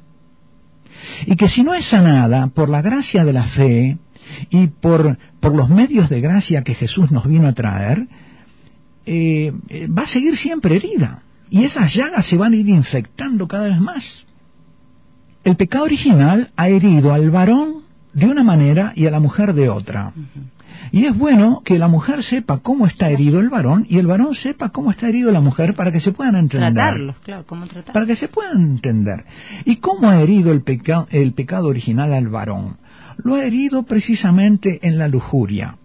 Y 1.27 1.35
que 1.35 1.49
si 1.49 1.65
no 1.65 1.75
es 1.75 1.85
sanada 1.87 2.47
por 2.47 2.69
la 2.69 2.81
gracia 2.81 3.25
de 3.25 3.33
la 3.33 3.47
fe 3.47 3.99
y 4.51 4.69
por, 4.69 5.19
por 5.41 5.57
los 5.57 5.69
medios 5.69 6.09
de 6.09 6.21
gracia 6.21 6.63
que 6.63 6.75
Jesús 6.75 7.11
nos 7.11 7.27
vino 7.27 7.49
a 7.49 7.53
traer, 7.55 8.07
eh, 9.05 9.53
eh, 9.69 9.89
va 9.89 10.03
a 10.03 10.07
seguir 10.07 10.37
siempre 10.37 10.77
herida. 10.77 11.24
Y 11.51 11.65
esas 11.65 11.95
llagas 11.95 12.27
se 12.27 12.37
van 12.37 12.53
a 12.53 12.57
ir 12.57 12.69
infectando 12.69 13.47
cada 13.47 13.65
vez 13.65 13.81
más. 13.81 14.25
El 15.45 15.57
pecado 15.57 15.85
original 15.85 16.51
ha 16.57 16.69
herido 16.69 17.13
al 17.13 17.31
varón 17.31 17.85
de 18.15 18.27
una 18.27 18.43
manera 18.43 18.93
y 18.97 19.07
a 19.07 19.11
la 19.11 19.21
mujer 19.21 19.53
de 19.53 19.69
otra. 19.69 20.13
Y 20.91 21.05
es 21.07 21.17
bueno 21.17 21.63
que 21.65 21.79
la 21.79 21.89
mujer 21.89 22.23
sepa 22.23 22.59
cómo 22.59 22.87
está 22.87 23.11
herido 23.11 23.41
el 23.41 23.49
varón 23.49 23.87
y 23.89 23.99
el 23.99 24.07
varón 24.07 24.35
sepa 24.35 24.71
cómo 24.71 24.91
está 24.91 25.09
herido 25.09 25.31
la 25.33 25.41
mujer 25.41 25.75
para 25.75 25.93
que 25.93 26.01
se 26.01 26.13
puedan 26.13 26.37
entender. 26.37 26.73
Tratarlos, 26.73 27.17
claro, 27.21 27.45
cómo 27.47 27.67
tratarlos. 27.67 27.93
Para 27.93 28.07
que 28.07 28.17
se 28.17 28.29
puedan 28.29 28.63
entender. 28.63 29.25
¿Y 29.65 29.77
cómo 29.77 30.09
ha 30.09 30.21
herido 30.21 30.53
el, 30.53 30.63
el 31.11 31.33
pecado 31.33 31.69
original 31.69 32.13
al 32.13 32.29
varón? 32.29 32.77
Lo 33.19 33.35
ha 33.35 33.45
herido 33.45 33.85
precisamente 33.85 34.81
en 34.83 34.99
la 34.99 35.09
lujuria. 35.09 35.77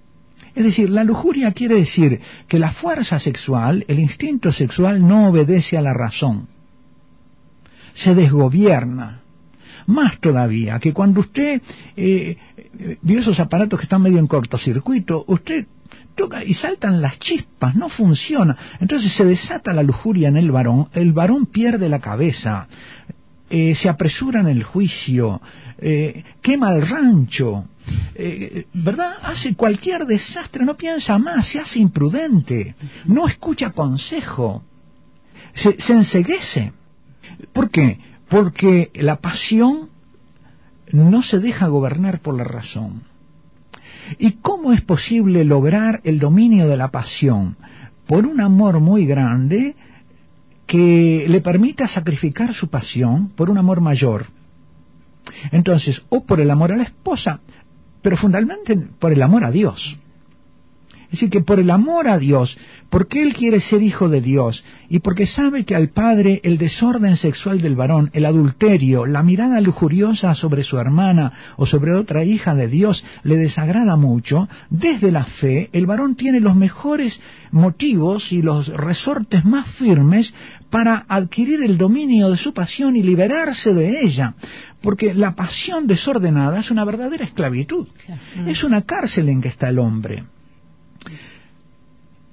Es 0.59 0.65
decir, 0.65 0.89
la 0.89 1.05
lujuria 1.05 1.53
quiere 1.53 1.75
decir 1.75 2.19
que 2.49 2.59
la 2.59 2.73
fuerza 2.73 3.17
sexual, 3.17 3.85
el 3.87 3.97
instinto 3.97 4.51
sexual 4.51 5.07
no 5.07 5.29
obedece 5.29 5.77
a 5.77 5.81
la 5.81 5.93
razón. 5.93 6.49
Se 7.93 8.13
desgobierna. 8.13 9.21
Más 9.87 10.19
todavía, 10.19 10.77
que 10.79 10.91
cuando 10.91 11.21
usted 11.21 11.61
eh, 11.95 12.35
vio 13.01 13.21
esos 13.21 13.39
aparatos 13.39 13.79
que 13.79 13.85
están 13.85 14.01
medio 14.01 14.19
en 14.19 14.27
cortocircuito, 14.27 15.23
usted 15.27 15.65
toca 16.13 16.43
y 16.43 16.53
saltan 16.53 17.01
las 17.01 17.17
chispas, 17.19 17.73
no 17.75 17.87
funciona. 17.87 18.57
Entonces 18.81 19.13
se 19.13 19.23
desata 19.23 19.71
la 19.71 19.81
lujuria 19.81 20.27
en 20.27 20.35
el 20.35 20.51
varón, 20.51 20.89
el 20.91 21.13
varón 21.13 21.45
pierde 21.45 21.87
la 21.87 21.99
cabeza, 21.99 22.67
eh, 23.49 23.73
se 23.75 23.89
apresura 23.89 24.41
en 24.41 24.47
el 24.47 24.63
juicio, 24.63 25.41
eh, 25.79 26.23
quema 26.41 26.71
el 26.73 26.87
rancho, 26.87 27.65
eh, 28.15 28.65
¿verdad? 28.73 29.13
Hace 29.23 29.55
cualquier 29.55 30.05
desastre, 30.05 30.65
no 30.65 30.75
piensa 30.75 31.17
más, 31.17 31.47
se 31.47 31.59
hace 31.59 31.79
imprudente, 31.79 32.75
no 33.05 33.27
escucha 33.27 33.71
consejo, 33.71 34.63
se, 35.55 35.79
se 35.81 35.93
enseguece. 35.93 36.73
¿Por 37.53 37.71
qué? 37.71 37.99
Porque 38.29 38.91
la 38.93 39.15
pasión 39.15 39.89
no 40.91 41.23
se 41.23 41.39
deja 41.39 41.67
gobernar 41.67 42.19
por 42.19 42.35
la 42.35 42.43
razón. 42.43 43.03
¿Y 44.17 44.33
cómo 44.33 44.73
es 44.73 44.81
posible 44.81 45.43
lograr 45.43 46.01
el 46.03 46.19
dominio 46.19 46.67
de 46.67 46.77
la 46.77 46.89
pasión? 46.89 47.57
Por 48.07 48.25
un 48.25 48.41
amor 48.41 48.79
muy 48.79 49.05
grande 49.05 49.75
que 50.69 51.25
le 51.27 51.41
permita 51.41 51.87
sacrificar 51.87 52.53
su 52.53 52.69
pasión 52.69 53.29
por 53.29 53.49
un 53.49 53.57
amor 53.57 53.81
mayor. 53.81 54.27
Entonces, 55.51 55.99
o 56.09 56.23
por 56.23 56.39
el 56.39 56.51
amor 56.51 56.71
a 56.71 56.77
la 56.77 56.83
esposa, 56.83 57.39
pero 58.03 58.15
fundamentalmente 58.15 58.77
por 58.99 59.11
el 59.11 59.23
amor 59.23 59.43
a 59.43 59.49
Dios. 59.49 59.97
Es 61.09 61.13
decir, 61.13 61.31
que 61.31 61.41
por 61.41 61.59
el 61.59 61.71
amor 61.71 62.07
a 62.07 62.19
Dios, 62.19 62.55
porque 62.91 63.23
él 63.23 63.33
quiere 63.33 63.61
ser 63.61 63.81
hijo 63.81 64.09
de 64.09 64.21
Dios 64.21 64.63
y 64.89 64.99
porque 64.99 65.25
sabe 65.25 65.63
que 65.63 65.75
al 65.75 65.89
padre 65.89 66.39
el 66.43 66.59
desorden 66.59 67.17
sexual 67.17 67.61
del 67.61 67.75
varón, 67.75 68.11
el 68.13 68.27
adulterio, 68.27 69.07
la 69.07 69.23
mirada 69.23 69.59
lujuriosa 69.59 70.35
sobre 70.35 70.63
su 70.63 70.77
hermana 70.77 71.33
o 71.57 71.65
sobre 71.65 71.95
otra 71.95 72.23
hija 72.23 72.53
de 72.53 72.67
Dios 72.67 73.03
le 73.23 73.37
desagrada 73.37 73.95
mucho, 73.95 74.47
desde 74.69 75.11
la 75.11 75.25
fe 75.25 75.71
el 75.73 75.87
varón 75.87 76.13
tiene 76.13 76.41
los 76.41 76.55
mejores 76.55 77.19
motivos 77.51 78.31
y 78.31 78.43
los 78.43 78.67
resortes 78.67 79.43
más 79.45 79.67
firmes 79.77 80.31
para 80.69 81.05
adquirir 81.09 81.63
el 81.63 81.79
dominio 81.79 82.29
de 82.29 82.37
su 82.37 82.53
pasión 82.53 82.95
y 82.95 83.01
liberarse 83.01 83.73
de 83.73 84.01
ella. 84.05 84.35
Porque 84.79 85.15
la 85.15 85.33
pasión 85.33 85.87
desordenada 85.87 86.59
es 86.59 86.69
una 86.69 86.85
verdadera 86.85 87.25
esclavitud. 87.25 87.87
Es 88.45 88.63
una 88.63 88.83
cárcel 88.83 89.29
en 89.29 89.41
que 89.41 89.47
está 89.47 89.69
el 89.69 89.79
hombre 89.79 90.23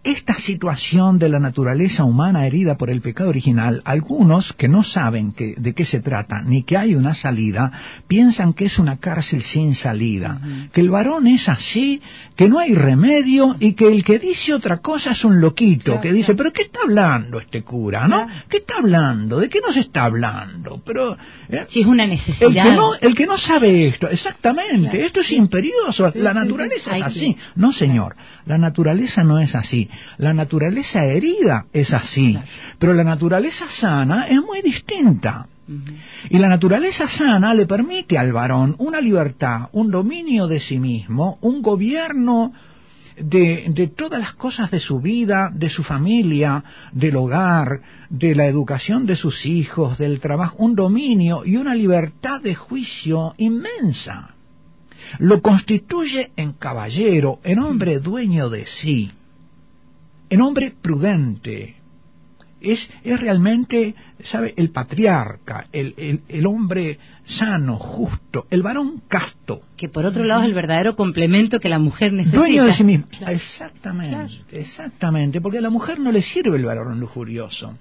esta 0.07 0.39
situación 0.39 1.19
de 1.19 1.29
la 1.29 1.41
naturaleza 1.41 2.05
humana 2.05 2.47
herida 2.47 2.77
por 2.77 2.91
el 2.91 3.01
pecado 3.01 3.29
original, 3.29 3.83
algunos 3.85 4.53
que 4.53 4.69
no 4.69 4.85
saben 4.85 5.35
de 5.37 5.75
qué 5.75 5.85
se 5.85 5.99
trata 5.99 6.43
ni 6.43 6.63
que 6.63 6.77
hay 6.77 6.95
una 6.95 7.13
salida, 7.13 7.73
piensan 8.07 8.53
que 8.53 8.67
es 8.67 8.79
una 8.79 8.99
cárcel 8.99 9.43
sin 9.43 9.75
salida, 9.75 10.41
que 10.73 10.81
el 10.81 10.91
varón 10.91 11.27
es 11.27 11.49
así, 11.49 12.01
que 12.37 12.49
no 12.49 12.61
hay 12.61 12.75
remedio 12.75 13.57
y 13.59 13.73
que 13.73 13.89
el 13.89 14.05
que 14.05 14.21
dice 14.21 14.55
otra 14.55 14.79
cosa 14.79 15.11
es 15.11 15.25
un 15.25 15.41
loquito, 15.41 16.01
que 16.01 16.13
dice, 16.13 16.37
pero 16.37 16.53
¿qué 16.53 16.63
está 16.63 16.81
hablando 16.85 17.41
este 17.41 17.65
cura? 17.65 18.07
¿No? 18.07 18.29
¿Qué 18.49 18.59
está 18.59 18.75
hablando? 18.79 19.41
¿De 19.41 19.49
qué 19.49 19.61
nos 19.61 19.77
está 19.77 20.05
hablando? 20.05 20.81
Pero 20.87 21.17
¿eh? 21.49 21.67
si 21.69 21.81
es 21.81 21.87
una 21.87 22.07
necesidad. 22.07 22.49
El 22.49 22.63
que 22.63 22.77
no, 22.77 22.95
el 22.95 23.15
que 23.17 23.27
no 23.27 23.37
sabe 23.37 23.89
esto, 23.89 24.09
exactamente, 24.09 25.05
esto 25.05 25.21
es 25.21 25.33
imperioso, 25.33 26.13
la 26.15 26.33
naturaleza 26.33 26.97
es 26.97 27.03
así. 27.03 27.37
No, 27.57 27.73
señor, 27.73 28.15
la 28.45 28.57
naturaleza 28.57 29.25
no 29.25 29.41
es 29.41 29.53
así. 29.57 29.91
La 30.19 30.33
naturaleza 30.33 31.05
herida 31.05 31.67
es 31.73 31.93
así, 31.93 32.39
pero 32.79 32.93
la 32.93 33.05
naturaleza 33.05 33.67
sana 33.81 34.27
es 34.29 34.41
muy 34.41 34.63
distinta. 34.63 35.47
Y 36.31 36.39
la 36.39 36.49
naturaleza 36.49 37.09
sana 37.09 37.53
le 37.53 37.67
permite 37.67 38.17
al 38.17 38.33
varón 38.33 38.77
una 38.79 39.01
libertad, 39.01 39.69
un 39.73 39.91
dominio 39.91 40.47
de 40.47 40.61
sí 40.61 40.79
mismo, 40.79 41.39
un 41.41 41.61
gobierno 41.61 42.53
de, 43.19 43.67
de, 43.71 43.89
todas 43.89 44.21
las 44.21 44.35
cosas 44.35 44.71
de 44.71 44.79
su 44.79 45.01
vida, 45.01 45.51
de 45.53 45.69
su 45.69 45.83
familia, 45.83 46.63
del 46.93 47.17
hogar, 47.17 47.81
de 48.11 48.35
la 48.35 48.47
educación 48.47 49.07
de 49.07 49.17
sus 49.17 49.45
hijos, 49.45 49.99
del 49.99 50.21
trabajo, 50.21 50.57
un 50.59 50.77
dominio 50.77 51.45
y 51.45 51.57
una 51.57 51.75
libertad 51.75 52.41
de 52.41 52.55
juicio 52.55 53.35
inmensa. 53.39 54.31
Lo 55.19 55.41
constituye 55.41 56.31
en 56.37 56.53
caballero, 56.53 57.41
en 57.43 57.59
hombre 57.59 57.99
dueño 57.99 58.51
de 58.51 58.67
sí 58.67 59.11
el 60.29 60.41
hombre 60.41 60.73
prudente 60.81 61.77
es, 62.61 62.89
es 63.05 63.21
realmente, 63.21 63.95
¿sabe? 64.25 64.55
El 64.57 64.71
patriarca, 64.71 65.67
el, 65.73 66.23
el, 66.27 66.47
hombre 66.47 66.99
sano, 67.27 67.79
justo, 67.79 68.47
el 68.51 68.63
varón 68.63 69.03
casto. 69.09 69.63
Que 69.77 69.89
por 69.89 70.05
otro 70.05 70.25
lado 70.25 70.43
es 70.43 70.49
el 70.49 70.55
verdadero 70.55 70.97
complemento 70.97 71.59
que 71.61 71.69
la 71.69 71.79
mujer 71.79 72.13
necesita. 72.13 72.39
Dueño 72.39 72.65
de 72.65 72.75
sí 72.75 72.85
mismo. 72.85 73.07
Exactamente, 73.27 74.61
exactamente, 74.61 75.41
porque 75.41 75.59
a 75.59 75.63
la 75.63 75.71
mujer 75.71 75.99
no 75.99 76.11
le 76.11 76.23
sirve 76.23 76.57
el 76.57 76.65
varón 76.65 76.99
lujurioso. 76.99 77.77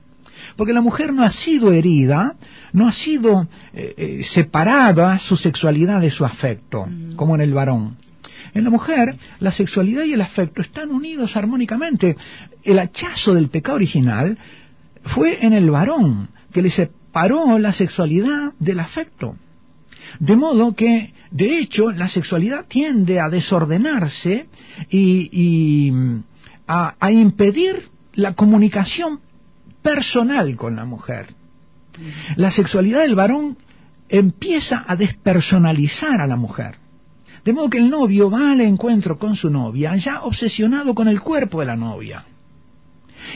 Porque 0.58 0.74
la 0.74 0.82
mujer 0.82 1.14
no 1.14 1.24
ha 1.24 1.32
sido 1.32 1.72
herida, 1.72 2.36
no 2.74 2.88
ha 2.88 2.92
sido 2.92 3.48
eh, 3.74 3.94
eh, 3.98 4.24
separada 4.24 5.18
su 5.20 5.38
sexualidad 5.38 6.02
de 6.02 6.12
su 6.12 6.26
afecto, 6.26 6.86
mm. 6.86 7.16
como 7.16 7.36
en 7.36 7.42
el 7.42 7.54
varón. 7.54 7.98
En 8.56 8.64
la 8.64 8.70
mujer, 8.70 9.18
la 9.42 9.52
sexualidad 9.52 10.06
y 10.06 10.14
el 10.14 10.22
afecto 10.22 10.62
están 10.62 10.90
unidos 10.90 11.36
armónicamente. 11.36 12.16
El 12.64 12.80
hachazo 12.80 13.34
del 13.34 13.50
pecado 13.50 13.76
original 13.76 14.38
fue 15.04 15.46
en 15.46 15.52
el 15.52 15.70
varón, 15.70 16.30
que 16.54 16.62
le 16.62 16.70
separó 16.70 17.60
la 17.60 17.74
sexualidad 17.74 18.54
del 18.58 18.80
afecto. 18.80 19.36
De 20.20 20.38
modo 20.38 20.74
que, 20.74 21.14
de 21.32 21.60
hecho, 21.60 21.92
la 21.92 22.08
sexualidad 22.08 22.66
tiende 22.66 23.20
a 23.20 23.28
desordenarse 23.28 24.46
y, 24.90 25.92
a, 26.66 27.12
impedir 27.12 27.90
la 28.14 28.36
comunicación 28.36 29.20
personal 29.82 30.56
con 30.56 30.78
la 30.78 30.86
mujer. 30.86 31.28
La 32.38 32.52
sexualidad 32.52 33.02
del 33.02 33.16
varón 33.16 33.58
empieza 34.08 34.86
a 34.88 34.96
despersonalizar 34.96 36.22
a 36.22 36.28
la 36.28 36.38
mujer. 36.38 36.85
De 37.46 37.54
modo 37.54 37.70
que 37.70 37.78
el 37.78 37.92
novio 37.92 38.32
va 38.32 38.52
al 38.52 38.62
encuentro 38.62 39.20
con 39.20 39.36
su 39.36 39.52
novia 39.52 39.96
ya 39.98 40.24
obsesionado 40.24 40.96
con 40.96 41.08
el 41.08 41.22
cuerpo 41.22 41.60
de 41.60 41.68
la 41.68 41.76
novia. 41.76 42.26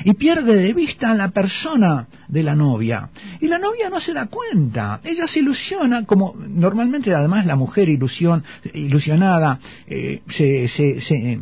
Y 0.03 0.13
pierde 0.15 0.55
de 0.55 0.73
vista 0.73 1.11
a 1.11 1.13
la 1.13 1.29
persona 1.29 2.07
de 2.27 2.43
la 2.43 2.55
novia. 2.55 3.09
Y 3.39 3.47
la 3.47 3.59
novia 3.59 3.89
no 3.89 3.99
se 3.99 4.13
da 4.13 4.27
cuenta. 4.27 4.99
Ella 5.03 5.27
se 5.27 5.39
ilusiona, 5.39 6.05
como 6.05 6.35
normalmente 6.35 7.13
además 7.13 7.45
la 7.45 7.55
mujer 7.55 7.87
ilusión, 7.87 8.43
ilusionada 8.73 9.59
eh, 9.87 10.21
se, 10.27 10.67
se, 10.67 11.39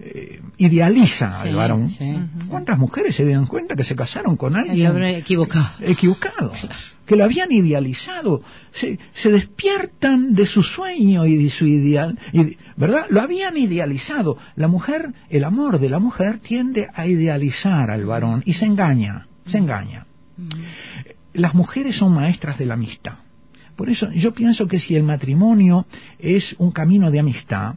eh, 0.00 0.40
idealiza 0.58 1.40
al 1.40 1.54
varón. 1.54 1.90
¿Cuántas 2.48 2.78
mujeres 2.78 3.14
se 3.14 3.24
dan 3.24 3.46
cuenta 3.46 3.76
que 3.76 3.84
se 3.84 3.94
casaron 3.94 4.36
con 4.36 4.56
alguien 4.56 5.04
equivocado? 5.04 5.70
Equivocado 5.80 6.52
que 7.10 7.16
lo 7.16 7.24
habían 7.24 7.50
idealizado, 7.50 8.40
se, 8.70 8.96
despiertan 9.28 10.32
de 10.32 10.46
su 10.46 10.62
sueño 10.62 11.26
y 11.26 11.42
de 11.42 11.50
su 11.50 11.66
ideal, 11.66 12.16
¿verdad? 12.76 13.06
Lo 13.10 13.20
habían 13.20 13.56
idealizado. 13.56 14.38
La 14.54 14.68
mujer, 14.68 15.12
el 15.28 15.42
amor 15.42 15.80
de 15.80 15.88
la 15.88 15.98
mujer 15.98 16.38
tiende 16.38 16.86
a 16.94 17.08
idealizar 17.08 17.90
al 17.90 18.06
varón 18.06 18.44
y 18.46 18.52
se 18.52 18.64
engaña, 18.64 19.26
se 19.44 19.58
engaña. 19.58 20.06
Las 21.32 21.52
mujeres 21.52 21.96
son 21.96 22.14
maestras 22.14 22.56
de 22.58 22.66
la 22.66 22.74
amistad. 22.74 23.14
Por 23.74 23.90
eso 23.90 24.08
yo 24.12 24.32
pienso 24.32 24.68
que 24.68 24.78
si 24.78 24.94
el 24.94 25.02
matrimonio 25.02 25.86
es 26.20 26.54
un 26.58 26.70
camino 26.70 27.10
de 27.10 27.18
amistad, 27.18 27.74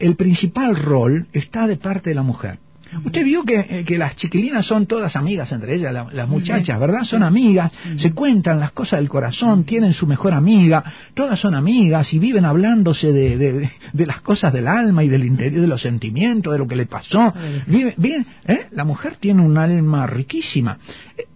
el 0.00 0.16
principal 0.16 0.74
rol 0.74 1.28
está 1.32 1.68
de 1.68 1.76
parte 1.76 2.10
de 2.10 2.16
la 2.16 2.22
mujer. 2.22 2.58
Usted 3.04 3.24
vio 3.24 3.44
eh, 3.46 3.84
que, 3.86 3.98
las 3.98 4.16
chiquilinas 4.16 4.66
son 4.66 4.86
todas 4.86 5.14
amigas 5.16 5.50
entre 5.52 5.74
ellas, 5.74 5.94
las 6.12 6.28
muchachas, 6.28 6.78
¿verdad? 6.78 7.04
Son 7.04 7.22
amigas, 7.22 7.72
se 7.96 8.12
cuentan 8.12 8.60
las 8.60 8.72
cosas 8.72 9.00
del 9.00 9.08
corazón, 9.08 9.64
tienen 9.64 9.92
su 9.92 10.06
mejor 10.06 10.32
amiga, 10.32 10.82
todas 11.14 11.38
son 11.38 11.54
amigas 11.54 12.12
y 12.12 12.18
viven 12.18 12.44
hablándose 12.44 13.12
de, 13.12 13.70
las 13.94 14.20
cosas 14.20 14.52
del 14.52 14.66
alma 14.66 15.04
y 15.04 15.08
del 15.08 15.24
interior, 15.24 15.60
de 15.60 15.66
los 15.66 15.82
sentimientos, 15.82 16.52
de 16.52 16.58
lo 16.58 16.66
que 16.66 16.76
le 16.76 16.86
pasó. 16.86 17.32
bien, 17.66 18.26
¿eh? 18.46 18.66
La 18.72 18.84
mujer 18.84 19.16
tiene 19.20 19.42
un 19.42 19.58
alma 19.58 20.06
riquísima. 20.06 20.78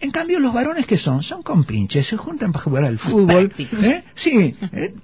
En 0.01 0.11
cambio, 0.11 0.39
los 0.41 0.53
varones 0.53 0.87
que 0.87 0.99
son, 0.99 1.23
son 1.23 1.43
compinches, 1.43 2.07
se 2.07 2.17
juntan 2.17 2.53
para 2.53 2.65
jugar 2.65 2.85
al 2.85 2.99
fútbol. 2.99 3.53
¿eh? 3.59 4.03
Sí, 4.15 4.55
¿eh? 4.73 4.95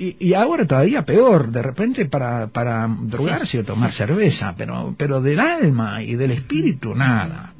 Y, 0.00 0.32
ahora 0.32 0.64
todavía 0.64 1.02
peor, 1.04 1.50
de 1.50 1.60
repente 1.60 2.06
para, 2.06 2.46
para 2.46 2.86
drogarse 2.86 3.58
o 3.58 3.64
tomar 3.64 3.92
cerveza, 3.92 4.54
pero, 4.56 4.94
pero 4.96 5.20
del 5.20 5.40
alma 5.40 6.00
y 6.04 6.14
del 6.14 6.30
espíritu 6.30 6.94
nada. 6.94 7.52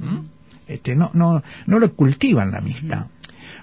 Este, 0.69 0.95
no, 0.95 1.11
no, 1.15 1.43
no 1.67 1.79
lo 1.81 1.93
cultivan 1.95 2.53
la 2.53 2.59
amistad. 2.59 3.07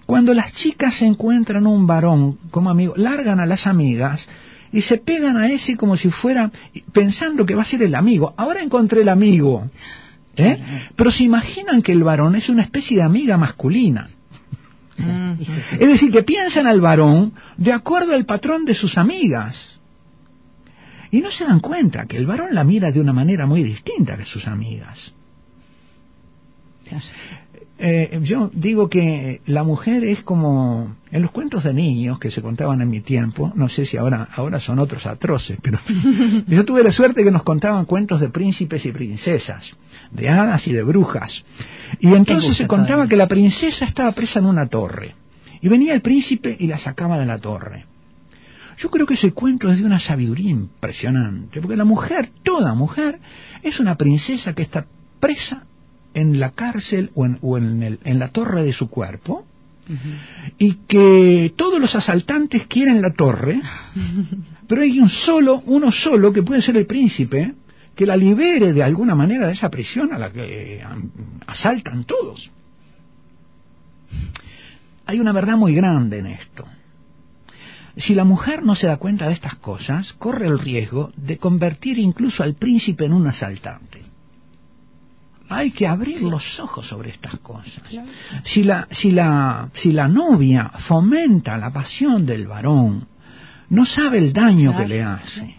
Cuando 0.05 0.34
las 0.34 0.53
chicas 0.55 1.01
encuentran 1.01 1.65
un 1.65 1.88
varón 1.88 2.38
como 2.51 2.70
amigo, 2.70 2.94
largan 2.98 3.39
a 3.39 3.46
las 3.46 3.65
amigas 3.65 4.27
y 4.74 4.82
se 4.82 4.98
pegan 4.98 5.38
a 5.38 5.48
ese 5.48 5.77
como 5.77 5.96
si 5.96 6.10
fuera 6.10 6.51
pensando 6.91 7.46
que 7.46 7.55
va 7.55 7.62
a 7.62 7.65
ser 7.65 7.82
el 7.82 7.96
amigo. 7.96 8.34
Ahora 8.36 8.62
encontré 8.62 9.03
el 9.03 9.10
amigo. 9.10 9.65
¿eh? 10.36 10.89
Pero 10.98 11.12
se 11.12 11.24
imaginan 11.24 11.82
que 11.82 11.94
el 11.94 12.03
varón 12.03 12.36
es 12.36 12.50
una 12.50 12.63
especie 12.63 12.98
de 12.98 13.03
amiga 13.03 13.38
masculina. 13.38 14.10
Es 14.97 15.87
decir, 15.89 16.11
que 16.11 16.23
piensan 16.23 16.67
al 16.67 16.81
varón 16.81 17.33
de 17.57 17.73
acuerdo 17.73 18.13
al 18.13 18.25
patrón 18.25 18.65
de 18.65 18.73
sus 18.73 18.97
amigas. 18.97 19.79
Y 21.11 21.19
no 21.19 21.31
se 21.31 21.45
dan 21.45 21.59
cuenta 21.59 22.05
que 22.05 22.17
el 22.17 22.25
varón 22.25 22.53
la 22.53 22.63
mira 22.63 22.91
de 22.91 22.99
una 22.99 23.13
manera 23.13 23.45
muy 23.45 23.63
distinta 23.63 24.17
que 24.17 24.25
sus 24.25 24.47
amigas. 24.47 25.13
Eh, 27.77 28.20
yo 28.24 28.50
digo 28.53 28.89
que 28.89 29.41
la 29.48 29.63
mujer 29.63 30.05
es 30.05 30.24
como 30.24 30.96
en 31.12 31.22
los 31.22 31.32
cuentos 31.32 31.65
de 31.65 31.74
niños 31.74 32.20
que 32.20 32.32
se 32.32 32.41
contaban 32.41 32.79
en 32.79 32.89
mi 32.89 33.01
tiempo, 33.01 33.51
no 33.53 33.67
sé 33.67 33.86
si 33.86 33.98
ahora, 33.98 34.29
ahora 34.34 34.62
son 34.62 34.79
otros 34.79 35.05
atroces, 35.05 35.60
pero 35.62 35.79
yo 36.48 36.63
tuve 36.63 36.84
la 36.84 36.94
suerte 36.94 37.25
que 37.25 37.32
nos 37.32 37.44
contaban 37.44 37.84
cuentos 37.84 38.22
de 38.22 38.29
príncipes 38.29 38.86
y 38.86 38.94
princesas, 38.94 39.70
de 40.12 40.29
hadas 40.29 40.65
y 40.67 40.72
de 40.72 40.84
brujas. 40.84 41.44
Y 42.00 42.13
entonces 42.13 42.55
se 42.55 42.65
contaba 42.65 43.10
que 43.10 43.17
la 43.17 43.27
princesa 43.27 43.84
estaba 43.84 44.13
presa 44.13 44.39
en 44.39 44.46
una 44.46 44.67
torre, 44.67 45.13
y 45.62 45.67
venía 45.67 45.94
el 45.94 46.01
príncipe 46.01 46.55
y 46.58 46.67
la 46.67 46.77
sacaba 46.77 47.20
de 47.20 47.25
la 47.25 47.39
torre. 47.39 47.86
Yo 48.77 48.89
creo 48.89 49.05
que 49.05 49.15
ese 49.15 49.32
cuento 49.32 49.70
es 49.70 49.79
de 49.79 49.86
una 49.86 50.00
sabiduría 50.00 50.51
impresionante, 50.51 51.60
porque 51.60 51.75
la 51.75 51.86
mujer, 51.86 52.29
toda 52.44 52.74
mujer, 52.74 53.20
es 53.63 53.82
una 53.82 53.96
princesa 53.96 54.53
que 54.53 54.63
está 54.63 54.86
presa 55.20 55.63
en 56.15 56.39
la 56.39 56.51
cárcel 56.51 57.12
o 57.13 57.57
en, 57.57 58.00
en, 58.03 58.19
la 58.19 58.29
torre 58.29 58.63
de 58.63 58.74
su 58.74 58.89
cuerpo 58.89 59.45
y 60.57 60.74
que 60.88 61.53
todos 61.55 61.79
los 61.79 61.93
asaltantes 61.93 62.65
quieren 62.67 63.01
la 63.01 63.12
torre, 63.12 63.62
pero 64.67 64.81
hay 64.81 65.00
un 65.00 65.10
solo, 65.10 65.62
uno 65.67 65.91
solo 65.91 66.34
que 66.34 66.41
puede 66.41 66.62
ser 66.62 66.77
el 66.77 66.88
príncipe 66.88 67.53
que 67.95 68.05
la 68.05 68.17
libere 68.17 68.74
de 68.74 68.84
alguna 68.84 69.13
manera 69.13 69.48
de 69.48 69.53
esa 69.53 69.69
prisión 69.69 70.12
a 70.13 70.17
la 70.17 70.31
que 70.31 70.84
asaltan 71.48 72.05
todos. 72.05 72.50
Hay 75.05 75.19
una 75.19 75.34
verdad 75.34 75.57
muy 75.57 75.75
grande 75.75 76.19
en 76.19 76.27
esto. 76.27 76.65
Si 77.98 78.13
la 78.13 78.25
mujer 78.25 78.63
no 78.63 78.75
se 78.75 78.88
da 78.88 78.98
cuenta 78.98 79.27
de 79.27 79.34
estas 79.34 79.55
cosas, 79.55 80.13
corre 80.13 80.48
el 80.48 80.60
riesgo 80.60 81.12
de 81.15 81.38
convertir 81.38 82.00
incluso 82.00 82.43
al 82.43 82.55
príncipe 82.55 83.06
en 83.06 83.13
un 83.13 83.28
asaltante. 83.28 84.05
Hay 85.47 85.71
que 85.71 85.88
abrir 85.88 86.21
los 86.21 86.60
ojos 86.60 86.88
sobre 86.88 87.12
estas 87.12 87.38
cosas. 87.39 87.81
Si 88.43 88.63
la, 88.63 88.88
si 88.91 89.12
la, 89.12 89.69
si 89.73 89.91
la 89.91 90.08
novia 90.08 90.71
fomenta 90.88 91.58
la 91.58 91.71
pasión 91.71 92.25
del 92.25 92.47
varón, 92.47 93.08
no 93.69 93.86
sabe 93.86 94.17
el 94.17 94.34
daño 94.34 94.75
que 94.75 94.88
le 94.88 95.03
hace. 95.03 95.55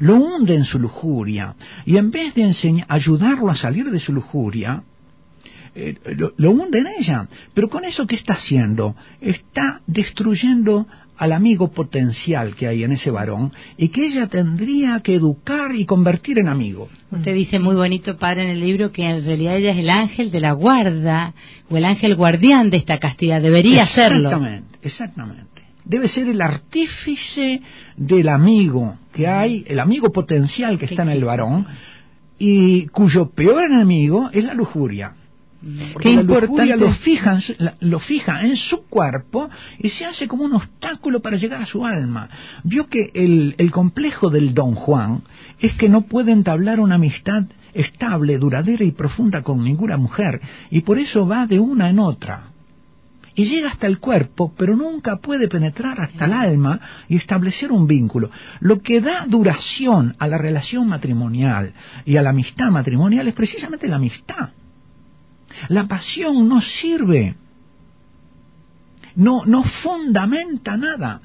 Lo 0.00 0.16
hunde 0.16 0.54
en 0.54 0.64
su 0.64 0.78
lujuria 0.78 1.54
y 1.84 1.96
en 1.96 2.10
vez 2.10 2.34
de 2.34 2.42
enseñar, 2.42 2.86
ayudarlo 2.88 3.50
a 3.50 3.56
salir 3.56 3.90
de 3.90 3.98
su 3.98 4.12
lujuria, 4.12 4.82
eh, 5.74 5.94
lo, 6.16 6.32
lo, 6.36 6.50
hunde 6.50 6.78
en 6.78 6.88
ella. 6.98 7.28
Pero 7.54 7.68
con 7.68 7.84
eso 7.84 8.06
que 8.06 8.16
está 8.16 8.34
haciendo, 8.34 8.96
está 9.20 9.80
destruyendo 9.86 10.86
al 11.20 11.32
amigo 11.32 11.70
potencial 11.70 12.54
que 12.54 12.66
hay 12.66 12.82
en 12.82 12.92
ese 12.92 13.10
varón 13.10 13.52
y 13.76 13.88
que 13.88 14.06
ella 14.06 14.26
tendría 14.26 15.00
que 15.00 15.14
educar 15.14 15.74
y 15.74 15.84
convertir 15.84 16.38
en 16.38 16.48
amigo. 16.48 16.88
Usted 17.10 17.34
dice 17.34 17.58
muy 17.58 17.76
bonito, 17.76 18.16
padre, 18.16 18.44
en 18.44 18.48
el 18.48 18.60
libro 18.60 18.90
que 18.90 19.04
en 19.04 19.22
realidad 19.22 19.58
ella 19.58 19.72
es 19.72 19.76
el 19.76 19.90
ángel 19.90 20.30
de 20.30 20.40
la 20.40 20.52
guarda 20.52 21.34
o 21.68 21.76
el 21.76 21.84
ángel 21.84 22.16
guardián 22.16 22.70
de 22.70 22.78
esta 22.78 22.98
castidad. 22.98 23.42
Debería 23.42 23.86
serlo. 23.86 24.30
Exactamente, 24.30 24.78
exactamente. 24.80 25.62
Debe 25.84 26.08
ser 26.08 26.26
el 26.26 26.40
artífice 26.40 27.60
del 27.98 28.30
amigo 28.30 28.96
que 29.12 29.28
hay, 29.28 29.62
el 29.68 29.78
amigo 29.78 30.10
potencial 30.10 30.78
que 30.78 30.86
está 30.86 31.02
en 31.02 31.10
el 31.10 31.24
varón 31.24 31.66
y 32.38 32.86
cuyo 32.86 33.28
peor 33.28 33.70
enemigo 33.70 34.30
es 34.32 34.42
la 34.42 34.54
lujuria. 34.54 35.12
Porque 35.92 36.14
la 36.14 36.22
lujuria 36.22 36.76
lo 36.76 36.92
fija, 36.92 37.38
lo 37.80 37.98
fija 37.98 38.42
en 38.42 38.56
su 38.56 38.86
cuerpo 38.86 39.50
y 39.78 39.90
se 39.90 40.06
hace 40.06 40.26
como 40.26 40.44
un 40.44 40.54
obstáculo 40.54 41.20
para 41.20 41.36
llegar 41.36 41.60
a 41.60 41.66
su 41.66 41.84
alma. 41.84 42.30
Vio 42.64 42.86
que 42.88 43.10
el, 43.12 43.54
el 43.58 43.70
complejo 43.70 44.30
del 44.30 44.54
don 44.54 44.74
Juan 44.74 45.22
es 45.60 45.74
que 45.74 45.90
no 45.90 46.02
puede 46.02 46.32
entablar 46.32 46.80
una 46.80 46.94
amistad 46.94 47.44
estable, 47.74 48.38
duradera 48.38 48.84
y 48.84 48.92
profunda 48.92 49.42
con 49.42 49.62
ninguna 49.62 49.96
mujer, 49.96 50.40
y 50.70 50.80
por 50.80 50.98
eso 50.98 51.26
va 51.26 51.46
de 51.46 51.60
una 51.60 51.90
en 51.90 51.98
otra. 51.98 52.44
Y 53.34 53.44
llega 53.44 53.70
hasta 53.70 53.86
el 53.86 54.00
cuerpo, 54.00 54.52
pero 54.56 54.76
nunca 54.76 55.16
puede 55.18 55.46
penetrar 55.46 56.00
hasta 56.00 56.24
el 56.24 56.32
alma 56.32 56.80
y 57.08 57.16
establecer 57.16 57.70
un 57.70 57.86
vínculo. 57.86 58.30
Lo 58.60 58.80
que 58.80 59.00
da 59.00 59.24
duración 59.26 60.14
a 60.18 60.26
la 60.26 60.36
relación 60.36 60.88
matrimonial 60.88 61.72
y 62.04 62.16
a 62.16 62.22
la 62.22 62.30
amistad 62.30 62.70
matrimonial 62.70 63.28
es 63.28 63.34
precisamente 63.34 63.86
la 63.86 63.96
amistad. 63.96 64.50
La 65.68 65.86
pasión 65.86 66.48
no 66.48 66.60
sirve, 66.60 67.34
no, 69.16 69.44
no 69.44 69.62
fundamenta 69.62 70.76
nada. 70.76 71.20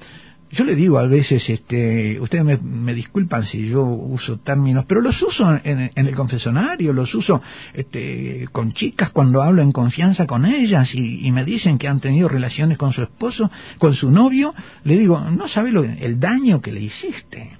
Yo 0.51 0.63
le 0.63 0.75
digo 0.75 0.99
a 0.99 1.07
veces, 1.07 1.49
este, 1.49 2.19
ustedes 2.19 2.61
me, 2.61 2.93
disculpan 2.93 3.43
si 3.43 3.67
yo 3.67 3.83
uso 3.83 4.37
términos, 4.37 4.85
pero 4.87 5.01
los 5.01 5.21
uso 5.21 5.59
en, 5.63 5.91
el 5.93 6.15
confesonario, 6.15 6.93
los 6.93 7.13
uso 7.13 7.41
este, 7.73 8.47
con 8.51 8.71
chicas 8.71 9.09
cuando 9.09 9.41
hablo 9.41 9.61
en 9.61 9.71
confianza 9.71 10.25
con 10.25 10.45
ellas 10.45 10.93
y, 10.95 11.29
me 11.31 11.43
dicen 11.43 11.77
que 11.77 11.89
han 11.89 11.99
tenido 11.99 12.29
relaciones 12.29 12.77
con 12.77 12.93
su 12.93 13.01
esposo, 13.01 13.51
con 13.79 13.95
su 13.95 14.11
novio, 14.11 14.53
le 14.85 14.97
digo, 14.97 15.19
no 15.19 15.47
sabe 15.49 15.71
lo, 15.71 15.83
el 15.83 16.19
daño 16.19 16.61
que 16.61 16.71
le 16.71 16.81
hiciste. 16.81 17.57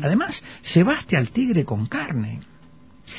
Además, 0.00 0.42
se 0.62 0.82
baste 0.82 1.18
al 1.18 1.30
tigre 1.30 1.64
con 1.64 1.86
carne 1.86 2.40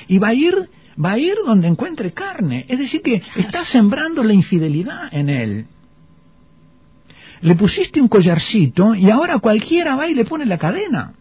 y 0.08 0.18
va 0.18 0.30
a 0.30 0.34
ir 0.34 0.56
va 1.04 1.14
a 1.14 1.20
ir 1.20 1.36
donde 1.46 1.68
encuentre 1.68 2.14
carne. 2.14 2.66
Es 2.68 2.80
decir, 2.80 3.02
que 3.02 3.22
está 3.36 3.66
sembrando 3.66 4.24
la 4.24 4.34
infidelidad 4.34 5.14
en 5.14 5.30
él. 5.30 5.66
Le 7.42 7.56
pusiste 7.56 8.00
un 8.00 8.08
collarcito 8.08 8.94
y 8.94 9.10
ahora 9.10 9.40
cualquiera 9.40 9.96
va 9.96 10.08
y 10.08 10.14
le 10.14 10.26
pone 10.26 10.46
la 10.46 10.58
cadena. 10.58 11.14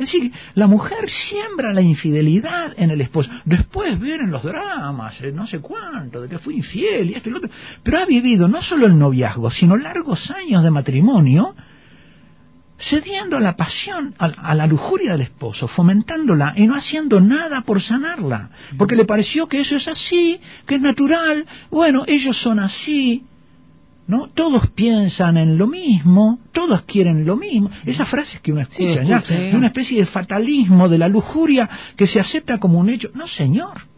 Es 0.00 0.10
decir, 0.10 0.32
la 0.54 0.66
mujer 0.66 1.10
siembra 1.10 1.74
la 1.74 1.82
infidelidad 1.82 2.72
en 2.78 2.90
el 2.90 3.02
esposo. 3.02 3.30
Después 3.44 4.00
vienen 4.00 4.30
los 4.30 4.42
dramas, 4.42 5.20
eh, 5.20 5.30
no 5.30 5.46
sé 5.46 5.60
cuánto, 5.60 6.22
de 6.22 6.28
que 6.28 6.38
fue 6.38 6.54
infiel 6.54 7.10
y 7.10 7.14
esto 7.14 7.28
y 7.28 7.32
lo 7.32 7.38
otro. 7.38 7.50
Pero 7.82 7.98
ha 7.98 8.06
vivido 8.06 8.48
no 8.48 8.62
solo 8.62 8.86
el 8.86 8.98
noviazgo, 8.98 9.50
sino 9.50 9.76
largos 9.76 10.30
años 10.30 10.62
de 10.62 10.70
matrimonio 10.70 11.54
cediendo 12.88 13.36
a 13.36 13.40
la 13.40 13.56
pasión, 13.56 14.14
a, 14.18 14.54
la 14.54 14.66
lujuria 14.66 15.12
del 15.12 15.22
esposo, 15.22 15.68
fomentándola 15.68 16.54
y 16.56 16.66
no 16.66 16.74
haciendo 16.74 17.20
nada 17.20 17.62
por 17.62 17.80
sanarla, 17.80 18.50
porque 18.78 18.96
le 18.96 19.04
pareció 19.04 19.46
que 19.46 19.60
eso 19.60 19.76
es 19.76 19.86
así, 19.86 20.40
que 20.66 20.76
es 20.76 20.80
natural, 20.80 21.46
bueno, 21.70 22.04
ellos 22.06 22.40
son 22.40 22.58
así, 22.58 23.24
¿no? 24.06 24.28
Todos 24.28 24.68
piensan 24.70 25.36
en 25.36 25.58
lo 25.58 25.66
mismo, 25.66 26.40
todos 26.52 26.82
quieren 26.82 27.24
lo 27.26 27.36
mismo. 27.36 27.70
Esas 27.84 28.08
frases 28.08 28.40
que 28.40 28.52
uno 28.52 28.62
escucha, 28.62 29.02
¿ya? 29.02 29.20
De 29.20 29.56
una 29.56 29.68
especie 29.68 29.98
de 29.98 30.06
fatalismo, 30.06 30.88
de 30.88 30.98
la 30.98 31.08
lujuria 31.08 31.68
que 31.96 32.06
se 32.06 32.18
acepta 32.18 32.58
como 32.58 32.78
un 32.78 32.88
hecho. 32.88 33.10
No, 33.14 33.26
señor 33.28 33.89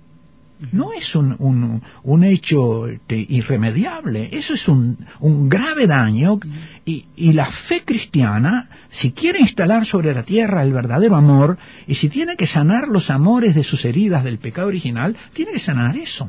no 0.71 0.93
es 0.93 1.15
un, 1.15 1.35
un, 1.39 1.83
un 2.05 2.25
hecho 2.25 2.87
este, 2.87 3.17
irremediable, 3.29 4.29
eso 4.33 4.55
es 4.55 4.69
un, 4.69 4.97
un 5.21 5.49
grave 5.49 5.87
daño. 5.87 6.39
Y, 6.85 7.07
y, 7.17 7.33
la 7.33 7.47
fe 7.69 7.85
cristiana, 7.85 8.69
si 8.91 9.13
quiere 9.13 9.41
instalar 9.41 9.87
sobre 9.87 10.15
la 10.15 10.25
tierra 10.25 10.63
el 10.63 10.73
verdadero 10.73 11.17
amor 11.17 11.57
y 11.87 11.95
si 11.95 12.09
tiene 12.09 12.37
que 12.37 12.47
sanar 12.47 12.89
los 12.89 13.09
amores 13.11 13.55
de 13.55 13.63
sus 13.63 13.85
heridas 13.85 14.25
del 14.25 14.39
pecado 14.39 14.69
original, 14.69 15.17
tiene 15.33 15.53
que 15.53 15.61
sanar 15.61 15.97
eso. 15.97 16.29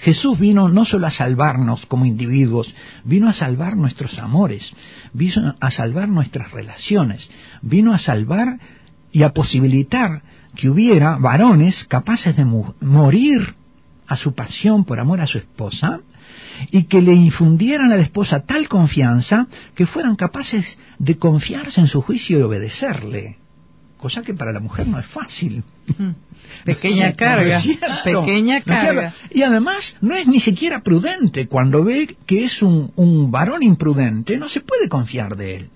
Jesús 0.00 0.38
vino 0.38 0.68
no 0.68 0.84
solo 0.84 1.06
a 1.06 1.10
salvarnos 1.10 1.84
como 1.86 2.06
individuos, 2.06 2.72
vino 3.04 3.28
a 3.28 3.34
salvar 3.34 3.76
nuestros 3.76 4.18
amores, 4.18 4.72
vino 5.12 5.54
a 5.60 5.70
salvar 5.70 6.08
nuestras 6.08 6.50
relaciones, 6.52 7.28
vino 7.60 7.92
a 7.92 7.98
salvar 7.98 8.58
y 9.12 9.22
a 9.22 9.30
posibilitar 9.30 10.22
que 10.56 10.68
hubiera 10.68 11.16
varones 11.18 11.84
capaces 11.88 12.36
de 12.36 12.44
morir 12.44 13.54
a 14.06 14.16
su 14.16 14.34
pasión 14.34 14.84
por 14.84 14.98
amor 14.98 15.20
a 15.20 15.26
su 15.26 15.38
esposa 15.38 16.00
y 16.70 16.84
que 16.84 17.00
le 17.00 17.14
infundieran 17.14 17.92
a 17.92 17.96
la 17.96 18.02
esposa 18.02 18.40
tal 18.40 18.68
confianza 18.68 19.46
que 19.74 19.86
fueran 19.86 20.16
capaces 20.16 20.78
de 20.98 21.16
confiarse 21.16 21.80
en 21.80 21.86
su 21.86 22.02
juicio 22.02 22.38
y 22.38 22.42
obedecerle, 22.42 23.36
cosa 23.98 24.22
que 24.22 24.34
para 24.34 24.52
la 24.52 24.60
mujer 24.60 24.86
no 24.86 24.98
es 24.98 25.06
fácil. 25.06 25.62
Mm. 25.96 26.10
Pequeña 26.64 27.12
carga, 27.14 27.62
pequeña 28.04 28.62
carga. 28.62 29.14
y 29.30 29.42
además 29.42 29.96
no 30.00 30.16
es 30.16 30.26
ni 30.26 30.40
siquiera 30.40 30.80
prudente 30.80 31.46
cuando 31.46 31.84
ve 31.84 32.16
que 32.26 32.44
es 32.44 32.60
un, 32.62 32.92
un 32.96 33.30
varón 33.30 33.62
imprudente, 33.62 34.36
no 34.36 34.48
se 34.48 34.60
puede 34.60 34.88
confiar 34.88 35.36
de 35.36 35.56
él. 35.56 35.70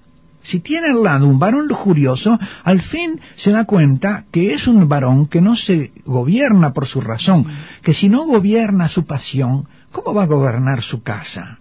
Si 0.44 0.61
tiene 0.61 0.88
al 0.88 1.02
lado 1.02 1.26
un 1.26 1.38
varón 1.38 1.68
lujurioso, 1.68 2.38
al 2.64 2.83
fin 2.83 3.20
se 3.37 3.50
da 3.50 3.64
cuenta 3.64 4.24
que 4.30 4.52
es 4.52 4.66
un 4.66 4.88
varón 4.88 5.26
que 5.26 5.40
no 5.40 5.57
se 5.57 5.92
gobierna 6.04 6.72
por 6.72 6.87
su 6.87 7.00
razón, 7.00 7.46
que 7.83 7.94
si 7.94 8.09
no 8.09 8.26
gobierna 8.26 8.88
su 8.88 9.07
pasión, 9.07 9.66
¿cómo 9.90 10.14
va 10.14 10.24
a 10.24 10.26
gobernar 10.26 10.83
su 10.83 11.02
casa? 11.02 11.59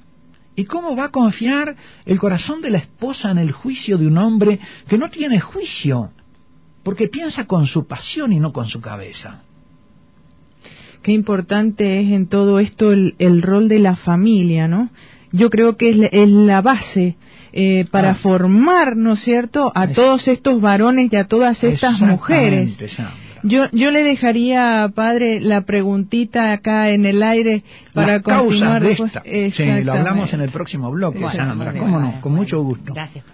¿Y 0.55 0.65
cómo 0.65 0.95
va 0.95 1.05
a 1.05 1.11
confiar 1.11 1.75
el 2.05 2.19
corazón 2.19 2.61
de 2.61 2.69
la 2.69 2.77
esposa 2.77 3.31
en 3.31 3.37
el 3.37 3.51
juicio 3.51 3.97
de 3.97 4.05
un 4.05 4.17
hombre 4.17 4.59
que 4.87 4.97
no 4.97 5.09
tiene 5.09 5.39
juicio, 5.39 6.11
porque 6.83 7.07
piensa 7.07 7.45
con 7.45 7.65
su 7.65 7.87
pasión 7.87 8.33
y 8.33 8.39
no 8.39 8.51
con 8.51 8.67
su 8.67 8.81
cabeza? 8.81 9.43
Qué 11.03 11.11
importante 11.11 12.01
es 12.01 12.11
en 12.11 12.27
todo 12.27 12.59
esto 12.59 12.91
el, 12.91 13.41
rol 13.41 13.67
de 13.67 13.79
la 13.79 13.95
familia, 13.95 14.67
¿no? 14.67 14.89
Yo 15.33 15.49
creo 15.49 15.75
que 15.75 15.89
es 15.89 16.29
la 16.29 16.61
base 16.61 17.17
eh, 17.51 17.85
para 17.91 18.11
ah. 18.11 18.15
formar, 18.15 18.95
¿no 18.95 19.13
es 19.13 19.19
cierto?, 19.23 19.71
a 19.75 19.87
todos 19.87 20.27
estos 20.27 20.61
varones 20.61 21.11
y 21.11 21.15
a 21.15 21.25
todas 21.25 21.61
estas 21.63 21.99
mujeres. 21.99 22.77
Yo, 23.43 23.65
yo 23.73 23.91
le 23.91 24.03
dejaría, 24.03 24.89
padre, 24.95 25.41
la 25.41 25.61
preguntita 25.61 26.53
acá 26.53 26.91
en 26.91 27.05
el 27.05 27.21
aire 27.21 27.63
para 27.93 28.13
Las 28.13 28.23
continuar. 28.23 28.81
De 28.81 28.93
esta. 28.93 29.21
Sí, 29.23 29.83
lo 29.83 29.93
hablamos 29.93 30.31
en 30.33 30.41
el 30.41 30.49
próximo 30.49 30.89
bloque, 30.91 31.19
Sandra. 31.35 31.73
¿Cómo 31.73 31.99
no? 31.99 32.21
Con 32.21 32.33
mucho 32.33 32.63
gusto. 32.63 32.93
Gracias. 32.93 33.25